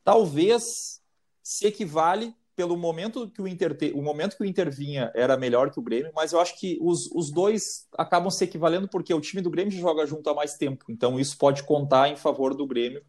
talvez 0.04 1.02
se 1.42 1.66
equivale 1.66 2.36
pelo 2.58 2.76
momento 2.76 3.30
que 3.30 3.40
o 3.40 3.48
Inter 3.48 3.78
te... 3.78 3.92
o 3.94 4.02
momento 4.02 4.36
que 4.36 4.42
o 4.42 4.46
Inter 4.46 4.72
vinha 4.72 5.12
era 5.14 5.38
melhor 5.38 5.70
que 5.70 5.80
o 5.80 5.84
Grêmio, 5.84 6.12
mas 6.16 6.34
eu 6.34 6.40
acho 6.40 6.60
que 6.60 6.76
os, 6.82 7.08
os 7.14 7.30
dois 7.30 7.88
acabam 7.96 8.32
se 8.32 8.44
equivalendo 8.44 8.88
porque 8.88 9.14
o 9.14 9.22
time 9.22 9.44
do 9.44 9.52
Grêmio 9.52 9.72
joga 9.72 10.08
junto 10.08 10.28
há 10.28 10.34
mais 10.34 10.56
tempo, 10.56 10.86
então 10.90 11.20
isso 11.20 11.38
pode 11.38 11.62
contar 11.62 12.10
em 12.10 12.16
favor 12.16 12.56
do 12.56 12.66
Grêmio. 12.66 13.04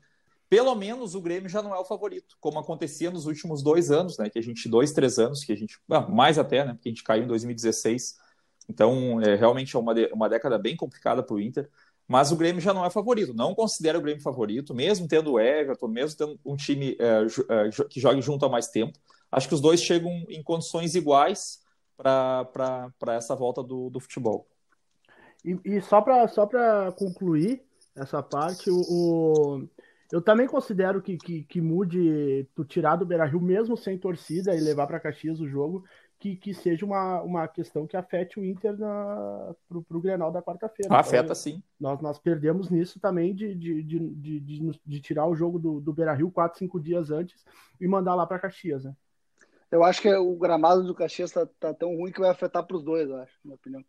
Pelo 0.51 0.75
menos 0.75 1.15
o 1.15 1.21
Grêmio 1.23 1.49
já 1.49 1.63
não 1.63 1.75
é 1.75 1.79
o 1.79 1.85
favorito, 1.85 2.37
como 2.41 2.59
acontecia 2.59 3.11
nos 3.11 3.25
últimos 3.25 3.63
dois 3.63 3.91
anos, 3.91 4.19
né? 4.19 4.29
Que 4.29 4.39
a 4.39 4.43
gente, 4.43 4.69
dois, 4.69 4.93
três 4.93 5.19
anos, 5.19 5.43
que 5.43 5.53
a 5.53 5.57
gente. 5.57 5.79
Ah, 5.91 6.09
mais 6.09 6.39
até, 6.39 6.65
né? 6.65 6.75
Porque 6.75 6.89
a 6.89 6.93
gente 6.93 7.05
caiu 7.05 7.25
em 7.25 7.27
2016. 7.27 8.17
Então, 8.67 9.21
é, 9.21 9.35
realmente 9.35 9.77
é 9.77 9.79
uma, 9.79 9.95
de... 9.95 10.07
uma 10.13 10.27
década 10.27 10.59
bem 10.59 10.75
complicada 10.75 11.23
para 11.23 11.37
o 11.37 11.41
Inter. 11.41 11.69
Mas 12.07 12.33
o 12.33 12.37
Grêmio 12.37 12.63
já 12.63 12.73
não 12.73 12.83
é 12.83 12.89
favorito. 12.89 13.35
Não 13.35 13.55
considero 13.55 13.99
o 13.99 14.03
Grêmio 14.03 14.23
favorito, 14.23 14.75
mesmo 14.75 15.07
tendo 15.07 15.33
o 15.33 15.41
Everton, 15.41 15.89
mesmo 15.89 16.17
tendo 16.17 16.41
um 16.43 16.57
time 16.57 16.97
é, 16.99 17.27
que 17.91 18.01
jogue 18.01 18.23
junto 18.23 18.47
há 18.47 18.49
mais 18.49 18.69
tempo 18.69 18.99
acho 19.31 19.49
que 19.49 19.55
os 19.55 19.61
dois 19.61 19.81
chegam 19.81 20.11
em 20.29 20.43
condições 20.43 20.95
iguais 20.95 21.61
para 21.97 22.91
essa 23.09 23.35
volta 23.35 23.63
do, 23.63 23.91
do 23.91 24.01
futebol. 24.01 24.47
E, 25.45 25.59
e 25.65 25.81
só 25.81 26.01
para 26.01 26.27
só 26.29 26.49
concluir 26.97 27.63
essa 27.97 28.23
parte, 28.23 28.71
o, 28.71 28.81
o, 28.81 29.69
eu 30.13 30.23
também 30.23 30.47
considero 30.47 31.03
que, 31.03 31.17
que, 31.17 31.43
que 31.45 31.61
mude 31.61 32.49
tu 32.55 32.65
tirar 32.65 32.97
do 32.97 33.07
Beira 33.07 33.25
Rio, 33.25 33.41
mesmo 33.41 33.77
sem 33.77 33.99
torcida, 33.99 34.55
e 34.55 34.61
levar 34.61 34.87
para 34.87 35.01
Caxias 35.01 35.41
o 35.41 35.49
jogo, 35.49 35.85
que, 36.19 36.35
que 36.35 36.53
seja 36.53 36.85
uma, 36.85 37.23
uma 37.23 37.49
questão 37.49 37.87
que 37.87 37.97
afete 37.97 38.41
o 38.41 38.45
Inter 38.45 38.77
na, 38.77 39.55
pro, 39.69 39.83
pro 39.83 40.01
Grenal 40.01 40.33
da 40.33 40.43
quarta-feira. 40.43 40.93
Afeta 40.95 41.25
então, 41.25 41.35
sim. 41.35 41.63
Nós, 41.79 42.01
nós 42.01 42.19
perdemos 42.19 42.71
nisso 42.71 42.99
também 42.99 43.35
de, 43.35 43.55
de, 43.55 43.83
de, 43.83 43.99
de, 44.15 44.41
de, 44.41 44.81
de 44.85 45.01
tirar 45.01 45.27
o 45.27 45.35
jogo 45.35 45.59
do, 45.59 45.81
do 45.81 45.93
Beira 45.93 46.15
Rio 46.15 46.31
quatro, 46.31 46.59
cinco 46.59 46.81
dias 46.81 47.11
antes 47.11 47.45
e 47.81 47.87
mandar 47.87 48.15
lá 48.15 48.27
para 48.27 48.39
Caxias, 48.39 48.85
né? 48.85 48.95
Eu 49.71 49.85
acho 49.85 50.01
que 50.01 50.13
o 50.13 50.37
gramado 50.37 50.83
do 50.83 50.95
Caxias 50.95 51.31
tá, 51.31 51.47
tá 51.61 51.75
tão 51.75 51.95
ruim 51.97 52.11
que 52.11 52.21
vai 52.21 52.31
afetar 52.31 52.67
para 52.67 52.77
os 52.77 52.83
dois, 52.83 53.09
eu 53.09 53.17
acho, 53.17 53.33
na 53.45 53.51
minha 53.51 53.57
opinião. 53.57 53.85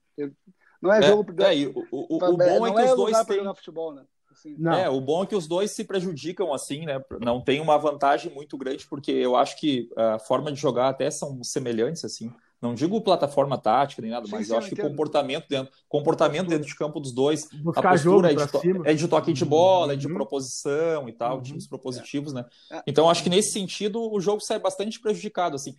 Não 0.81 0.93
é, 0.93 0.99
é 0.99 1.01
jogo 1.01 1.33
é, 1.41 1.67
o, 1.67 1.85
o, 1.91 2.15
o, 2.15 2.37
bom 2.37 2.67
é 2.67 2.73
que 2.73 2.81
é 2.81 2.91
os 2.91 2.95
dois 2.95 3.25
têm 3.25 3.55
futebol, 3.55 3.93
né? 3.93 4.03
Assim. 4.31 4.55
É, 4.67 4.89
o 4.89 5.01
bom 5.01 5.23
é 5.23 5.25
que 5.25 5.35
os 5.35 5.47
dois 5.47 5.71
se 5.71 5.83
prejudicam 5.83 6.53
assim, 6.53 6.85
né? 6.85 7.03
Não 7.19 7.41
tem 7.41 7.59
uma 7.59 7.77
vantagem 7.77 8.31
muito 8.33 8.57
grande, 8.57 8.85
porque 8.87 9.11
eu 9.11 9.35
acho 9.35 9.57
que 9.57 9.89
a 9.95 10.19
forma 10.19 10.51
de 10.51 10.59
jogar 10.59 10.89
até 10.89 11.09
são 11.09 11.43
semelhantes, 11.43 12.05
assim. 12.05 12.31
Não 12.61 12.75
digo 12.75 12.99
plataforma 12.99 13.57
tática 13.57 14.01
nem 14.01 14.11
nada, 14.11 14.25
sim, 14.25 14.31
mas 14.33 14.47
sim, 14.47 14.53
eu 14.53 14.57
acho 14.57 14.75
que 14.75 14.81
o 14.81 14.89
comportamento 14.89 15.47
dentro, 15.47 15.73
comportamento 15.87 16.47
dentro 16.47 16.67
de 16.67 16.75
campo 16.75 16.99
dos 16.99 17.13
dois, 17.13 17.47
Buscar 17.53 17.87
a 17.87 17.91
postura 17.91 18.31
é 18.31 18.35
de, 18.35 18.47
to, 18.51 18.61
é 18.83 18.93
de, 18.93 19.07
toque 19.07 19.31
de 19.31 19.45
bola, 19.45 19.87
uhum. 19.87 19.93
é 19.93 19.95
de 19.95 20.07
uhum. 20.07 20.13
proposição 20.13 21.07
e 21.07 21.13
tal, 21.13 21.37
uhum. 21.37 21.41
times 21.41 21.67
propositivos, 21.67 22.33
né? 22.33 22.45
É. 22.71 22.83
Então 22.85 23.09
acho 23.09 23.23
que 23.23 23.29
nesse 23.29 23.51
sentido 23.51 24.11
o 24.11 24.19
jogo 24.19 24.41
sai 24.41 24.59
bastante 24.59 24.99
prejudicado, 24.99 25.55
assim. 25.55 25.73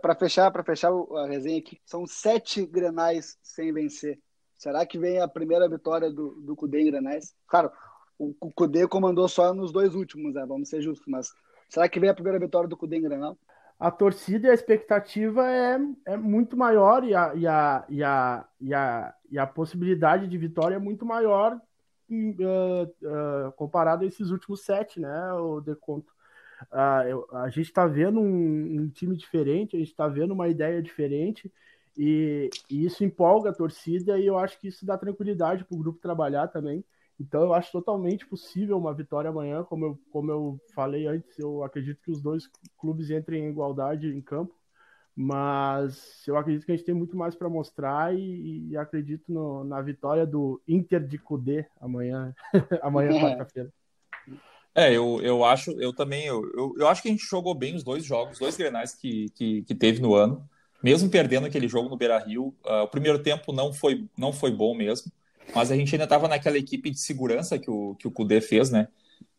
para 0.00 0.14
fechar, 0.14 0.50
para 0.52 0.62
fechar 0.62 0.92
a 0.92 1.26
resenha 1.26 1.58
aqui, 1.58 1.78
são 1.84 2.06
sete 2.06 2.64
grenais 2.64 3.36
sem 3.42 3.72
vencer. 3.72 4.18
Será 4.56 4.86
que 4.86 4.98
vem 4.98 5.20
a 5.20 5.28
primeira 5.28 5.68
vitória 5.68 6.10
do, 6.10 6.40
do 6.40 6.54
Cudê 6.54 6.82
em 6.82 6.86
grenais? 6.86 7.34
Claro, 7.48 7.70
o, 8.18 8.34
o 8.40 8.52
Cudê 8.52 8.86
comandou 8.86 9.28
só 9.28 9.52
nos 9.52 9.72
dois 9.72 9.94
últimos, 9.94 10.34
né? 10.34 10.46
Vamos 10.46 10.68
ser 10.68 10.80
justos, 10.80 11.06
mas 11.08 11.28
será 11.68 11.88
que 11.88 11.98
vem 11.98 12.08
a 12.08 12.14
primeira 12.14 12.38
vitória 12.38 12.68
do 12.68 12.76
Cudê 12.76 12.96
em 12.96 13.02
grenal? 13.02 13.36
A 13.78 13.90
torcida 13.90 14.48
e 14.48 14.50
a 14.50 14.54
expectativa 14.54 15.46
é, 15.50 15.78
é 16.06 16.16
muito 16.16 16.56
maior 16.56 17.04
e 17.04 17.14
a, 17.14 17.34
e, 17.34 17.46
a, 17.46 17.84
e, 17.88 18.02
a, 18.02 18.48
e, 18.60 18.74
a, 18.74 19.14
e 19.30 19.38
a 19.38 19.46
possibilidade 19.46 20.26
de 20.26 20.38
vitória 20.38 20.76
é 20.76 20.78
muito 20.78 21.04
maior 21.04 21.60
uh, 22.10 22.82
uh, 22.82 23.52
comparado 23.52 24.04
a 24.04 24.06
esses 24.06 24.30
últimos 24.30 24.62
sete, 24.62 24.98
né, 24.98 25.32
o 25.34 25.60
Deconto. 25.60 26.10
Uh, 26.72 27.06
eu, 27.06 27.28
a 27.32 27.48
gente 27.50 27.66
está 27.66 27.86
vendo 27.86 28.18
um, 28.18 28.80
um, 28.80 28.88
time 28.88 29.14
diferente, 29.14 29.76
a 29.76 29.78
gente 29.78 29.90
está 29.90 30.08
vendo 30.08 30.32
uma 30.32 30.48
ideia 30.48 30.80
diferente 30.80 31.52
e, 31.96 32.48
e, 32.70 32.86
isso 32.86 33.04
empolga 33.04 33.50
a 33.50 33.54
torcida 33.54 34.18
e 34.18 34.26
eu 34.26 34.38
acho 34.38 34.58
que 34.58 34.68
isso 34.68 34.86
dá 34.86 34.96
tranquilidade 34.96 35.64
para 35.64 35.74
o 35.74 35.78
grupo 35.78 35.98
trabalhar 36.00 36.48
também. 36.48 36.82
Então 37.18 37.42
eu 37.42 37.54
acho 37.54 37.72
totalmente 37.72 38.26
possível 38.26 38.76
uma 38.76 38.92
vitória 38.92 39.30
amanhã, 39.30 39.64
como 39.64 39.86
eu, 39.86 39.98
como 40.10 40.30
eu 40.30 40.60
falei 40.74 41.06
antes, 41.06 41.38
eu 41.38 41.64
acredito 41.64 42.00
que 42.02 42.10
os 42.10 42.20
dois 42.20 42.44
clubes 42.78 43.10
entrem 43.10 43.44
em 43.44 43.50
igualdade 43.50 44.08
em 44.08 44.20
campo, 44.20 44.54
mas 45.14 46.22
eu 46.28 46.36
acredito 46.36 46.66
que 46.66 46.72
a 46.72 46.76
gente 46.76 46.84
tem 46.84 46.94
muito 46.94 47.16
mais 47.16 47.34
para 47.34 47.48
mostrar 47.48 48.14
e, 48.14 48.68
e 48.68 48.76
acredito 48.76 49.32
no, 49.32 49.64
na 49.64 49.80
vitória 49.80 50.26
do 50.26 50.60
Inter 50.68 51.06
de 51.06 51.16
Cudê 51.16 51.66
amanhã, 51.80 52.34
amanhã 52.82 53.18
quarta-feira. 53.18 53.72
É, 54.74 54.92
eu, 54.92 55.22
eu 55.22 55.42
acho, 55.42 55.70
eu 55.80 55.94
também, 55.94 56.26
eu, 56.26 56.44
eu, 56.54 56.74
eu, 56.76 56.86
acho 56.86 57.00
que 57.00 57.08
a 57.08 57.10
gente 57.10 57.24
jogou 57.24 57.54
bem 57.54 57.74
os 57.74 57.82
dois 57.82 58.04
jogos, 58.04 58.34
os 58.34 58.38
dois 58.38 58.58
grenais 58.58 58.94
que, 58.94 59.30
que, 59.30 59.62
que 59.62 59.74
teve 59.74 60.02
no 60.02 60.14
ano. 60.14 60.46
mesmo 60.82 61.08
perdendo 61.08 61.46
aquele 61.46 61.66
jogo 61.66 61.88
no 61.88 61.96
Beira-Rio, 61.96 62.54
uh, 62.66 62.82
o 62.82 62.88
primeiro 62.88 63.22
tempo 63.22 63.54
não 63.54 63.72
foi, 63.72 64.06
não 64.18 64.34
foi 64.34 64.50
bom 64.50 64.74
mesmo, 64.74 65.10
mas 65.54 65.70
a 65.70 65.76
gente 65.76 65.94
ainda 65.94 66.04
estava 66.04 66.28
naquela 66.28 66.58
equipe 66.58 66.90
de 66.90 67.00
segurança 67.00 67.58
que 67.58 67.70
o, 67.70 67.94
que 67.96 68.06
o 68.06 68.10
Kudê 68.10 68.40
fez, 68.40 68.70
né? 68.70 68.88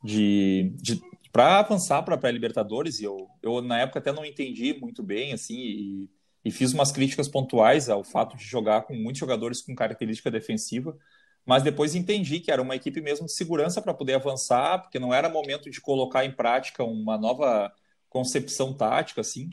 De, 0.04 0.72
de 0.76 1.02
para 1.32 1.60
avançar 1.60 2.02
para 2.04 2.16
a 2.16 2.18
pré-Libertadores, 2.18 3.00
e 3.00 3.04
eu, 3.04 3.28
eu 3.44 3.62
na 3.62 3.80
época 3.80 4.00
até 4.00 4.12
não 4.12 4.26
entendi 4.26 4.74
muito 4.80 5.04
bem, 5.04 5.34
assim, 5.34 5.56
e, 5.56 6.10
e 6.46 6.52
fiz 6.52 6.74
umas 6.74 6.92
críticas 6.92 7.28
pontuais 7.28 7.90
ao 7.90 8.04
fato 8.04 8.36
de 8.38 8.44
jogar 8.44 8.84
com 8.84 8.96
muitos 8.96 9.20
jogadores 9.20 9.62
com 9.62 9.76
característica 9.76 10.32
defensiva, 10.32 10.98
mas 11.46 11.64
depois 11.64 11.96
entendi 11.96 12.40
que 12.40 12.52
era 12.52 12.62
uma 12.62 12.76
equipe 12.76 13.00
mesmo 13.02 13.26
de 13.26 13.34
segurança 13.34 13.82
para 13.82 13.94
poder 13.94 14.16
avançar, 14.16 14.82
porque 14.82 15.00
não 15.00 15.14
era 15.14 15.30
momento 15.30 15.70
de 15.70 15.80
colocar 15.80 16.26
em 16.26 16.32
prática 16.32 16.84
uma 16.84 17.18
nova 17.18 17.72
concepção 18.10 18.74
tática, 18.74 19.22
assim. 19.22 19.50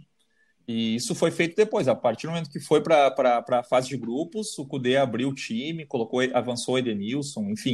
E 0.66 0.94
isso 0.96 1.14
foi 1.14 1.30
feito 1.30 1.56
depois, 1.56 1.88
a 1.88 1.94
partir 1.94 2.26
do 2.26 2.30
momento 2.30 2.50
que 2.50 2.60
foi 2.60 2.82
para 2.82 3.44
a 3.48 3.62
fase 3.62 3.88
de 3.88 3.96
grupos, 3.96 4.58
o 4.58 4.66
Cudê 4.66 4.96
abriu 4.96 5.28
o 5.28 5.34
time, 5.34 5.84
colocou, 5.84 6.20
avançou 6.32 6.74
o 6.74 6.78
Edenilson, 6.78 7.50
enfim, 7.50 7.72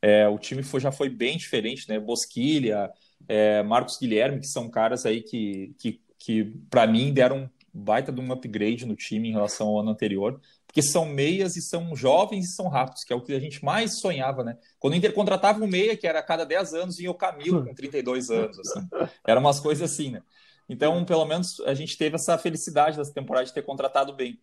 é, 0.00 0.26
o 0.26 0.38
time 0.38 0.62
foi, 0.62 0.80
já 0.80 0.90
foi 0.90 1.10
bem 1.10 1.36
diferente, 1.36 1.88
né? 1.88 1.98
Bosquilha, 2.00 2.90
é, 3.28 3.62
Marcos 3.62 3.98
Guilherme, 3.98 4.40
que 4.40 4.46
são 4.46 4.70
caras 4.70 5.04
aí 5.04 5.22
que, 5.22 5.74
que, 5.78 6.00
que 6.18 6.44
para 6.70 6.86
mim, 6.86 7.12
deram 7.12 7.50
um 7.74 7.82
baita 7.82 8.10
de 8.10 8.20
um 8.20 8.32
upgrade 8.32 8.86
no 8.86 8.96
time 8.96 9.28
em 9.28 9.32
relação 9.32 9.68
ao 9.68 9.80
ano 9.80 9.90
anterior 9.90 10.40
porque 10.70 10.82
são 10.82 11.04
meias 11.04 11.56
e 11.56 11.62
são 11.62 11.96
jovens 11.96 12.44
e 12.44 12.54
são 12.54 12.68
rápidos, 12.68 13.02
que 13.02 13.12
é 13.12 13.16
o 13.16 13.20
que 13.20 13.32
a 13.32 13.40
gente 13.40 13.64
mais 13.64 13.98
sonhava, 13.98 14.44
né? 14.44 14.56
Quando 14.78 14.94
o 14.94 14.96
Inter 14.96 15.12
contratava 15.12 15.62
um 15.62 15.66
meia, 15.66 15.96
que 15.96 16.06
era 16.06 16.20
a 16.20 16.22
cada 16.22 16.44
10 16.44 16.74
anos, 16.74 16.96
vinha 16.96 17.10
o 17.10 17.14
Camilo 17.14 17.64
com 17.64 17.74
32 17.74 18.30
anos, 18.30 18.56
assim. 18.56 18.88
Eram 19.26 19.40
umas 19.40 19.58
coisas 19.58 19.90
assim, 19.90 20.12
né? 20.12 20.22
Então, 20.70 21.04
pelo 21.04 21.24
menos, 21.24 21.58
a 21.66 21.74
gente 21.74 21.98
teve 21.98 22.14
essa 22.14 22.38
felicidade 22.38 22.96
dessa 22.96 23.12
temporada 23.12 23.44
de 23.44 23.52
ter 23.52 23.62
contratado 23.62 24.14
bem. 24.14 24.38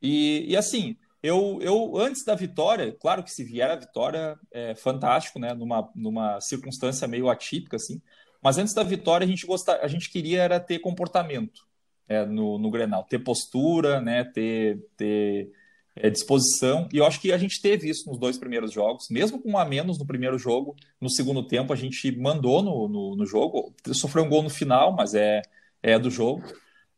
E, 0.00 0.44
e 0.48 0.56
assim, 0.56 0.96
eu, 1.20 1.58
eu, 1.60 1.96
antes 1.96 2.24
da 2.24 2.36
vitória, 2.36 2.92
claro 2.92 3.22
que 3.24 3.30
se 3.30 3.42
vier 3.42 3.68
a 3.68 3.76
vitória, 3.76 4.38
é 4.52 4.76
fantástico, 4.76 5.40
né? 5.40 5.52
Numa, 5.54 5.90
numa 5.94 6.40
circunstância 6.40 7.08
meio 7.08 7.28
atípica, 7.28 7.76
assim. 7.76 8.00
Mas 8.40 8.58
antes 8.58 8.74
da 8.74 8.84
vitória, 8.84 9.24
a 9.24 9.28
gente, 9.28 9.44
gostar, 9.44 9.80
a 9.82 9.88
gente 9.88 10.08
queria 10.08 10.40
era 10.40 10.60
ter 10.60 10.78
comportamento 10.78 11.66
é, 12.08 12.24
no, 12.24 12.58
no 12.58 12.70
Grenal, 12.70 13.04
ter 13.04 13.18
postura, 13.18 14.00
né? 14.00 14.22
Ter, 14.22 14.78
ter 14.96 15.52
é, 15.96 16.08
disposição, 16.10 16.88
e 16.92 16.98
eu 16.98 17.04
acho 17.04 17.20
que 17.20 17.32
a 17.32 17.38
gente 17.38 17.60
teve 17.60 17.88
isso 17.88 18.08
nos 18.08 18.18
dois 18.18 18.38
primeiros 18.38 18.72
jogos, 18.72 19.08
mesmo 19.10 19.40
com 19.40 19.50
um 19.50 19.58
a 19.58 19.64
menos 19.64 19.98
no 19.98 20.06
primeiro 20.06 20.38
jogo, 20.38 20.74
no 21.00 21.10
segundo 21.10 21.46
tempo 21.46 21.72
a 21.72 21.76
gente 21.76 22.10
mandou 22.16 22.62
no, 22.62 22.88
no, 22.88 23.16
no 23.16 23.26
jogo, 23.26 23.74
sofreu 23.92 24.24
um 24.24 24.28
gol 24.28 24.42
no 24.42 24.50
final, 24.50 24.92
mas 24.92 25.14
é, 25.14 25.42
é 25.82 25.98
do 25.98 26.10
jogo, 26.10 26.42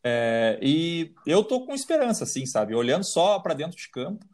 é, 0.02 0.58
e 0.60 1.14
eu 1.26 1.42
tô 1.42 1.64
com 1.64 1.74
esperança, 1.74 2.24
assim, 2.24 2.44
sabe, 2.44 2.74
olhando 2.74 3.04
só 3.04 3.38
para 3.38 3.54
dentro 3.54 3.76
de 3.76 3.88
campo, 3.88 4.24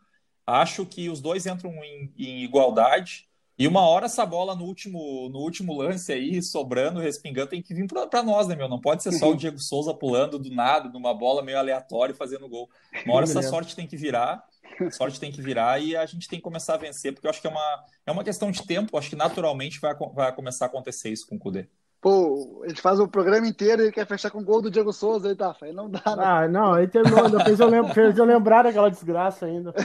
acho 0.46 0.84
que 0.84 1.08
os 1.08 1.20
dois 1.20 1.46
entram 1.46 1.72
em, 1.84 2.12
em 2.18 2.42
igualdade, 2.42 3.28
e 3.58 3.68
uma 3.68 3.86
hora 3.86 4.06
essa 4.06 4.24
bola 4.24 4.56
no 4.56 4.64
último, 4.64 5.28
no 5.28 5.38
último 5.38 5.76
lance 5.76 6.10
aí, 6.10 6.42
sobrando, 6.42 6.98
respingando, 6.98 7.50
tem 7.50 7.62
que 7.62 7.74
vir 7.74 7.86
para 7.86 8.22
nós, 8.22 8.48
né, 8.48 8.56
meu? 8.56 8.70
Não 8.70 8.80
pode 8.80 9.02
ser 9.02 9.12
só 9.12 9.26
o 9.26 9.30
uhum. 9.32 9.36
Diego 9.36 9.58
Souza 9.58 9.92
pulando 9.92 10.38
do 10.38 10.50
nada, 10.50 10.88
numa 10.88 11.12
bola 11.12 11.42
meio 11.42 11.58
aleatória 11.58 12.14
e 12.14 12.16
fazendo 12.16 12.48
gol. 12.48 12.70
Uma 13.04 13.16
hora 13.16 13.24
essa 13.24 13.42
sorte 13.42 13.76
tem 13.76 13.86
que 13.86 13.98
virar 13.98 14.42
sorte 14.90 15.18
tem 15.18 15.32
que 15.32 15.42
virar 15.42 15.82
e 15.82 15.96
a 15.96 16.06
gente 16.06 16.28
tem 16.28 16.38
que 16.38 16.42
começar 16.44 16.74
a 16.74 16.78
vencer, 16.78 17.12
porque 17.12 17.26
eu 17.26 17.30
acho 17.30 17.40
que 17.40 17.46
é 17.46 17.50
uma, 17.50 17.84
é 18.06 18.12
uma 18.12 18.24
questão 18.24 18.50
de 18.50 18.64
tempo, 18.64 18.96
acho 18.96 19.10
que 19.10 19.16
naturalmente 19.16 19.80
vai, 19.80 19.94
vai 20.14 20.34
começar 20.34 20.66
a 20.66 20.68
acontecer 20.68 21.10
isso 21.10 21.26
com 21.26 21.34
o 21.34 21.38
Kudê. 21.38 21.68
Pô, 22.00 22.62
a 22.64 22.68
gente 22.68 22.80
faz 22.80 22.98
o 22.98 23.06
programa 23.06 23.46
inteiro 23.46 23.84
e 23.84 23.92
quer 23.92 24.06
fechar 24.06 24.30
com 24.30 24.38
o 24.38 24.44
gol 24.44 24.62
do 24.62 24.70
Diego 24.70 24.90
Souza 24.90 25.28
aí, 25.28 25.36
tá? 25.36 25.54
Aí 25.60 25.70
não 25.70 25.90
dá, 25.90 26.16
né? 26.16 26.24
Ah, 26.24 26.48
não, 26.48 26.72
aí 26.72 26.88
terminou, 26.88 27.26
ainda 27.26 27.44
fez 27.44 27.60
eu, 27.60 27.68
lembra, 27.68 27.92
fez 27.92 28.16
eu 28.16 28.24
lembrar 28.24 28.62
daquela 28.62 28.90
desgraça 28.90 29.44
ainda. 29.44 29.70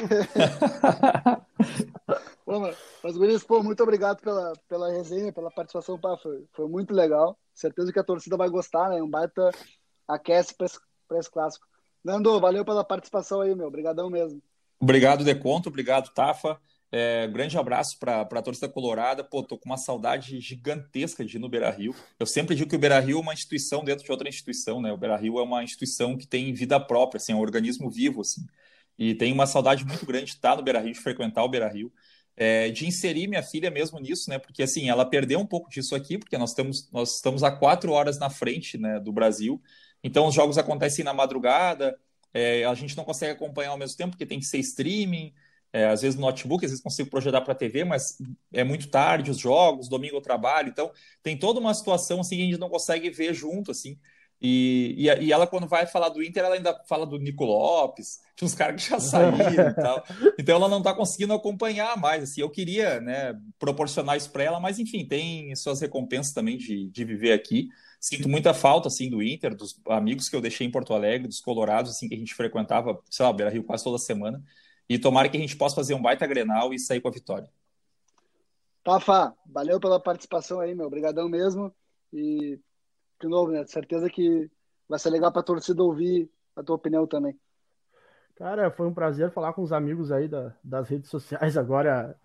pô, 2.45 2.59
mas, 3.03 3.17
Guris, 3.17 3.43
pô, 3.43 3.61
muito 3.61 3.83
obrigado 3.83 4.21
pela, 4.21 4.53
pela 4.69 4.89
resenha, 4.91 5.33
pela 5.33 5.51
participação, 5.51 5.99
pá, 5.99 6.17
foi, 6.17 6.45
foi 6.53 6.69
muito 6.69 6.93
legal. 6.93 7.37
Certeza 7.53 7.91
que 7.91 7.99
a 7.99 8.03
torcida 8.03 8.37
vai 8.37 8.47
gostar, 8.47 8.89
né? 8.89 9.03
Um 9.03 9.09
baita 9.09 9.49
aquece 10.07 10.55
para 10.55 10.67
esse, 10.67 10.79
esse 11.13 11.29
clássico. 11.29 11.67
Nando, 12.01 12.39
valeu 12.39 12.63
pela 12.63 12.85
participação 12.85 13.41
aí, 13.41 13.53
meu. 13.53 13.67
Obrigadão 13.67 14.09
mesmo. 14.09 14.41
Obrigado, 14.79 15.25
Deconto. 15.25 15.67
Obrigado, 15.67 16.13
Tafa. 16.13 16.57
É, 16.91 17.27
grande 17.27 17.57
abraço 17.57 17.97
para 17.99 18.21
a 18.21 18.41
torcida 18.41 18.69
colorada. 18.69 19.23
Pô, 19.23 19.43
tô 19.43 19.57
com 19.57 19.65
uma 19.65 19.77
saudade 19.77 20.39
gigantesca 20.39 21.25
de 21.25 21.37
ir 21.37 21.39
no 21.39 21.49
Beira 21.49 21.69
Rio. 21.69 21.93
Eu 22.19 22.25
sempre 22.25 22.55
digo 22.55 22.69
que 22.69 22.75
o 22.75 22.79
Beira 22.79 22.99
Rio 22.99 23.17
é 23.17 23.21
uma 23.21 23.33
instituição 23.33 23.83
dentro 23.83 24.05
de 24.05 24.11
outra 24.11 24.29
instituição, 24.29 24.81
né? 24.81 24.91
O 24.93 24.97
Beira 24.97 25.17
Rio 25.17 25.39
é 25.39 25.43
uma 25.43 25.63
instituição 25.63 26.17
que 26.17 26.27
tem 26.27 26.53
vida 26.53 26.79
própria, 26.79 27.17
assim, 27.17 27.33
é 27.33 27.35
um 27.35 27.41
organismo 27.41 27.89
vivo, 27.89 28.21
assim. 28.21 28.45
E 28.97 29.13
tem 29.13 29.33
uma 29.33 29.45
saudade 29.45 29.85
muito 29.85 30.05
grande 30.05 30.25
de 30.25 30.31
estar 30.31 30.55
no 30.55 30.63
Beira 30.63 30.79
Rio, 30.79 30.93
de 30.93 30.99
frequentar 30.99 31.43
o 31.43 31.49
Beira 31.49 31.67
Rio. 31.67 31.91
É, 32.37 32.69
de 32.69 32.85
inserir 32.85 33.27
minha 33.27 33.41
filha 33.41 33.71
mesmo 33.71 33.97
nisso, 33.99 34.29
né? 34.29 34.37
Porque 34.37 34.61
assim, 34.61 34.89
ela 34.89 35.05
perdeu 35.05 35.39
um 35.39 35.45
pouco 35.45 35.69
disso 35.69 35.95
aqui, 35.95 36.17
porque 36.17 36.37
nós 36.37 36.49
estamos, 36.51 36.89
nós 36.91 37.15
estamos 37.15 37.43
a 37.43 37.51
quatro 37.51 37.91
horas 37.93 38.19
na 38.19 38.29
frente 38.29 38.77
né, 38.77 38.99
do 38.99 39.11
Brasil. 39.11 39.61
Então 40.03 40.27
os 40.27 40.35
jogos 40.35 40.57
acontecem 40.57 41.03
na 41.03 41.13
madrugada, 41.13 41.97
é, 42.33 42.65
a 42.65 42.73
gente 42.73 42.95
não 42.97 43.05
consegue 43.05 43.31
acompanhar 43.31 43.69
ao 43.71 43.77
mesmo 43.77 43.97
tempo, 43.97 44.11
porque 44.11 44.25
tem 44.25 44.39
que 44.39 44.45
ser 44.45 44.59
streaming, 44.59 45.33
é, 45.75 45.87
às 45.87 46.01
vezes 46.01 46.15
no 46.15 46.25
notebook, 46.25 46.63
às 46.63 46.71
vezes 46.71 46.81
consigo 46.81 47.09
projetar 47.09 47.41
para 47.41 47.51
a 47.51 47.55
TV, 47.55 47.83
mas 47.83 48.17
é 48.53 48.63
muito 48.63 48.87
tarde 48.87 49.29
os 49.29 49.37
jogos, 49.37 49.89
domingo 49.89 50.15
eu 50.15 50.21
trabalho, 50.21 50.69
então 50.69 50.89
tem 51.21 51.37
toda 51.37 51.59
uma 51.59 51.73
situação 51.73 52.21
assim 52.21 52.37
que 52.37 52.43
a 52.43 52.45
gente 52.45 52.57
não 52.57 52.69
consegue 52.69 53.09
ver 53.09 53.33
junto, 53.33 53.71
assim. 53.71 53.99
E, 54.41 54.95
e, 54.97 55.25
e, 55.25 55.33
ela, 55.33 55.45
quando 55.45 55.67
vai 55.67 55.85
falar 55.85 56.09
do 56.09 56.23
Inter, 56.23 56.45
ela 56.45 56.55
ainda 56.55 56.81
fala 56.87 57.05
do 57.05 57.17
Nico 57.17 57.43
Lopes, 57.43 58.19
de 58.37 58.45
uns 58.45 58.55
caras 58.55 58.81
que 58.81 58.89
já 58.89 58.99
saíram 59.01 59.69
e 59.69 59.73
tal. 59.75 60.01
Então 60.39 60.55
ela 60.55 60.69
não 60.69 60.77
está 60.77 60.93
conseguindo 60.93 61.33
acompanhar 61.33 61.97
mais. 61.97 62.23
Assim, 62.23 62.39
eu 62.41 62.49
queria 62.49 63.01
né, 63.01 63.33
proporcionar 63.59 64.15
isso 64.15 64.29
para 64.29 64.43
ela, 64.43 64.59
mas 64.61 64.79
enfim, 64.79 65.05
tem 65.05 65.53
suas 65.57 65.81
recompensas 65.81 66.33
também 66.33 66.57
de, 66.57 66.89
de 66.89 67.03
viver 67.03 67.33
aqui 67.33 67.67
sinto 67.99 68.29
muita 68.29 68.53
falta 68.53 68.87
assim 68.87 69.09
do 69.09 69.23
Inter, 69.23 69.55
dos 69.55 69.81
amigos 69.87 70.29
que 70.29 70.35
eu 70.35 70.41
deixei 70.41 70.67
em 70.67 70.69
Porto 70.69 70.93
Alegre, 70.93 71.27
dos 71.27 71.39
colorados 71.39 71.89
assim 71.89 72.07
que 72.07 72.13
a 72.13 72.17
gente 72.17 72.35
frequentava, 72.35 73.01
sei 73.09 73.25
lá, 73.25 73.33
Beira 73.33 73.51
Rio 73.51 73.63
quase 73.63 73.83
toda 73.83 73.97
semana. 73.97 74.43
E 74.89 74.99
tomara 74.99 75.29
que 75.29 75.37
a 75.37 75.39
gente 75.39 75.57
possa 75.57 75.75
fazer 75.75 75.93
um 75.93 76.01
baita 76.01 76.27
Grenal 76.27 76.73
e 76.73 76.79
sair 76.79 77.01
com 77.01 77.07
a 77.07 77.11
vitória. 77.11 77.49
Tafa, 78.83 79.35
valeu 79.45 79.79
pela 79.79 79.99
participação 79.99 80.59
aí, 80.59 80.75
meu. 80.75 80.85
Obrigadão 80.85 81.27
mesmo. 81.27 81.73
E 82.13 82.59
de 83.19 83.27
novo, 83.27 83.51
né, 83.51 83.65
certeza 83.65 84.09
que 84.09 84.49
vai 84.87 84.99
ser 84.99 85.09
legal 85.09 85.31
para 85.31 85.41
a 85.41 85.45
torcida 85.45 85.81
ouvir 85.81 86.29
a 86.55 86.63
tua 86.63 86.75
opinião 86.75 87.07
também. 87.07 87.37
Cara, 88.35 88.69
foi 88.69 88.85
um 88.85 88.93
prazer 88.93 89.31
falar 89.31 89.53
com 89.53 89.61
os 89.61 89.71
amigos 89.71 90.11
aí 90.11 90.27
da, 90.27 90.53
das 90.63 90.89
redes 90.89 91.09
sociais 91.09 91.57
agora 91.57 92.15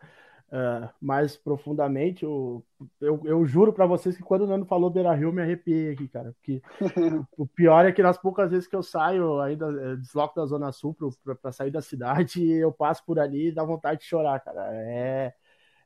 uh, 0.50 0.88
mais 1.00 1.36
profundamente. 1.36 2.24
Eu, 2.24 2.64
eu, 3.00 3.20
eu 3.24 3.46
juro 3.46 3.72
para 3.72 3.86
vocês 3.86 4.16
que 4.16 4.22
quando 4.22 4.42
o 4.42 4.46
Nando 4.46 4.66
falou 4.66 4.90
Beira 4.90 5.14
Rio, 5.14 5.28
eu 5.28 5.32
me 5.32 5.42
arrepiei 5.42 5.92
aqui, 5.92 6.08
cara. 6.08 6.32
Porque 6.32 6.62
o 7.36 7.46
pior 7.46 7.86
é 7.86 7.92
que 7.92 8.02
nas 8.02 8.18
poucas 8.18 8.50
vezes 8.50 8.68
que 8.68 8.76
eu 8.76 8.82
saio, 8.82 9.40
ainda 9.40 9.66
eh, 9.66 9.96
desloco 9.96 10.34
da 10.34 10.46
Zona 10.46 10.72
Sul 10.72 10.96
para 11.40 11.52
sair 11.52 11.70
da 11.70 11.80
cidade, 11.80 12.44
eu 12.50 12.72
passo 12.72 13.04
por 13.04 13.18
ali 13.18 13.48
e 13.48 13.52
dá 13.52 13.64
vontade 13.64 14.00
de 14.00 14.06
chorar, 14.06 14.40
cara. 14.40 14.68
É, 14.72 15.32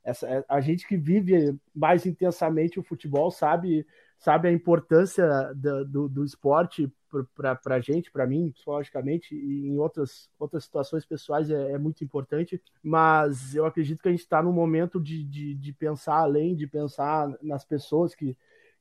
essa, 0.04 0.28
é, 0.28 0.44
a 0.48 0.60
gente 0.60 0.86
que 0.86 0.96
vive 0.96 1.58
mais 1.74 2.04
intensamente 2.04 2.78
o 2.78 2.82
futebol 2.82 3.30
sabe, 3.30 3.86
sabe 4.18 4.48
a 4.48 4.52
importância 4.52 5.26
do, 5.54 5.84
do, 5.84 6.08
do 6.08 6.24
esporte 6.24 6.92
para 7.34 7.76
a 7.76 7.80
gente, 7.80 8.10
para 8.10 8.26
mim, 8.26 8.50
psicologicamente, 8.50 9.34
e 9.34 9.68
em 9.68 9.78
outras, 9.78 10.28
outras 10.38 10.64
situações 10.64 11.06
pessoais 11.06 11.48
é, 11.48 11.72
é 11.72 11.78
muito 11.78 12.02
importante, 12.02 12.60
mas 12.82 13.54
eu 13.54 13.64
acredito 13.64 14.02
que 14.02 14.08
a 14.08 14.10
gente 14.10 14.20
está 14.20 14.42
num 14.42 14.52
momento 14.52 15.00
de, 15.00 15.22
de, 15.24 15.54
de, 15.54 15.72
pensar 15.72 16.16
além, 16.16 16.56
de 16.56 16.66
pensar 16.66 17.32
nas 17.40 17.64
pessoas 17.64 18.14
que 18.14 18.36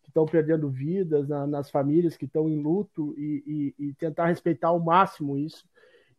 estão 0.07 0.25
perdendo 0.25 0.69
vidas, 0.69 1.27
na, 1.27 1.45
nas 1.47 1.69
famílias 1.69 2.17
que 2.17 2.25
estão 2.25 2.49
em 2.49 2.61
luto 2.61 3.13
e, 3.17 3.73
e, 3.79 3.85
e, 3.87 3.93
tentar 3.93 4.27
respeitar 4.27 4.69
ao 4.69 4.79
máximo 4.79 5.37
isso. 5.37 5.65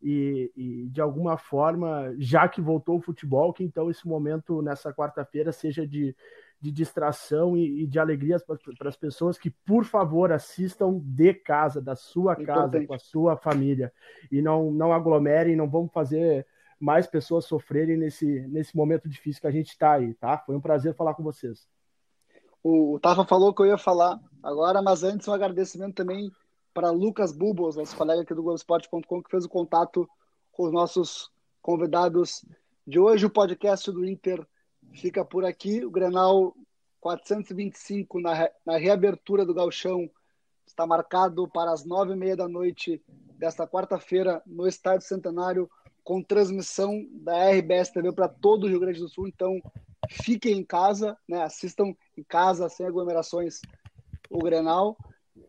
E, 0.06 0.52
e, 0.54 0.86
de 0.90 1.00
alguma 1.00 1.38
forma, 1.38 2.14
já 2.18 2.46
que 2.46 2.60
voltou 2.60 2.98
o 2.98 3.00
futebol, 3.00 3.54
que 3.54 3.64
então 3.64 3.90
esse 3.90 4.06
momento 4.06 4.60
nessa 4.60 4.92
quarta-feira 4.92 5.50
seja 5.50 5.86
de, 5.86 6.14
de 6.60 6.70
distração 6.70 7.56
e, 7.56 7.84
e 7.84 7.86
de 7.86 7.98
alegria 7.98 8.36
para 8.78 8.90
as 8.90 8.98
pessoas 8.98 9.38
que, 9.38 9.48
por 9.48 9.86
favor, 9.86 10.30
assistam 10.30 11.00
de 11.02 11.32
casa, 11.32 11.80
da 11.80 11.96
sua 11.96 12.36
casa, 12.36 12.86
com 12.86 12.92
a 12.92 12.98
sua 12.98 13.34
família. 13.34 13.90
E 14.30 14.42
não, 14.42 14.70
não 14.70 14.92
aglomerem, 14.92 15.56
não 15.56 15.70
vamos 15.70 15.90
fazer 15.90 16.46
mais 16.78 17.06
pessoas 17.06 17.46
sofrerem 17.46 17.96
nesse, 17.96 18.46
nesse 18.48 18.76
momento 18.76 19.08
difícil 19.08 19.40
que 19.40 19.46
a 19.46 19.50
gente 19.52 19.70
está 19.70 19.92
aí, 19.92 20.12
tá? 20.12 20.36
Foi 20.36 20.54
um 20.54 20.60
prazer 20.60 20.94
falar 20.94 21.14
com 21.14 21.22
vocês. 21.22 21.66
O, 22.62 22.96
o 22.96 23.00
Tafa 23.00 23.24
falou 23.24 23.54
que 23.54 23.62
eu 23.62 23.66
ia 23.66 23.78
falar 23.78 24.20
agora, 24.42 24.82
mas 24.82 25.02
antes 25.02 25.26
um 25.26 25.32
agradecimento 25.32 25.94
também 25.94 26.30
para 26.74 26.90
Lucas 26.90 27.32
Bubos, 27.32 27.76
nosso 27.76 27.96
colega 27.96 28.22
aqui 28.22 28.34
do 28.34 28.42
Globoesporte.com, 28.42 29.22
que 29.22 29.30
fez 29.30 29.44
o 29.44 29.48
contato 29.48 30.10
com 30.50 30.64
os 30.64 30.72
nossos 30.72 31.30
convidados 31.62 32.44
de 32.84 32.98
hoje. 32.98 33.26
O 33.26 33.30
podcast 33.30 33.90
do 33.92 34.04
Inter 34.04 34.44
fica 34.92 35.24
por 35.24 35.44
aqui. 35.44 35.84
O 35.84 35.90
Grenal 35.90 36.52
425 37.00 38.20
na, 38.20 38.50
na 38.66 38.76
reabertura 38.76 39.46
do 39.46 39.54
Galchão 39.54 40.10
está 40.66 40.84
marcado 40.84 41.46
para 41.48 41.70
as 41.70 41.84
nove 41.84 42.12
e 42.12 42.16
meia 42.16 42.36
da 42.36 42.48
noite 42.48 43.00
desta 43.38 43.68
quarta-feira 43.68 44.42
no 44.44 44.66
Estádio 44.66 45.06
Centenário, 45.06 45.70
com 46.02 46.22
transmissão 46.22 47.06
da 47.12 47.50
RBS 47.50 47.90
TV 47.90 48.12
para 48.12 48.28
todo 48.28 48.64
o 48.64 48.68
Rio 48.68 48.80
Grande 48.80 48.98
do 48.98 49.08
Sul. 49.08 49.28
Então, 49.28 49.60
fiquem 50.10 50.58
em 50.58 50.64
casa, 50.64 51.16
né? 51.28 51.42
assistam 51.42 51.94
em 52.16 52.24
casa, 52.24 52.68
sem 52.68 52.84
aglomerações, 52.84 53.60
o 54.28 54.38
Grenal. 54.38 54.96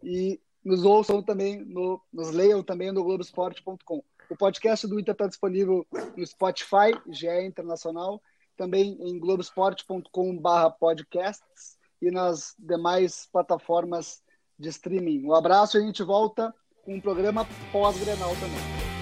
E 0.03 0.39
nos 0.65 0.83
ouçam 0.83 1.21
também, 1.21 1.63
no, 1.63 2.01
nos 2.11 2.31
leiam 2.31 2.63
também 2.63 2.91
no 2.91 3.03
Globoesporte.com. 3.03 4.03
O 4.27 4.35
podcast 4.35 4.87
do 4.87 4.99
Inter 4.99 5.11
está 5.11 5.27
disponível 5.27 5.85
no 6.17 6.25
Spotify, 6.25 6.99
GE 7.07 7.45
Internacional, 7.45 8.19
também 8.57 8.97
em 8.99 9.19
globesport.com/podcasts 9.19 11.77
e 12.01 12.09
nas 12.09 12.55
demais 12.57 13.29
plataformas 13.31 14.23
de 14.57 14.69
streaming. 14.69 15.23
Um 15.25 15.35
abraço 15.35 15.77
e 15.77 15.81
a 15.81 15.83
gente 15.85 16.01
volta 16.01 16.51
com 16.83 16.95
um 16.95 17.01
programa 17.01 17.47
pós-Grenal 17.71 18.33
também. 18.35 18.94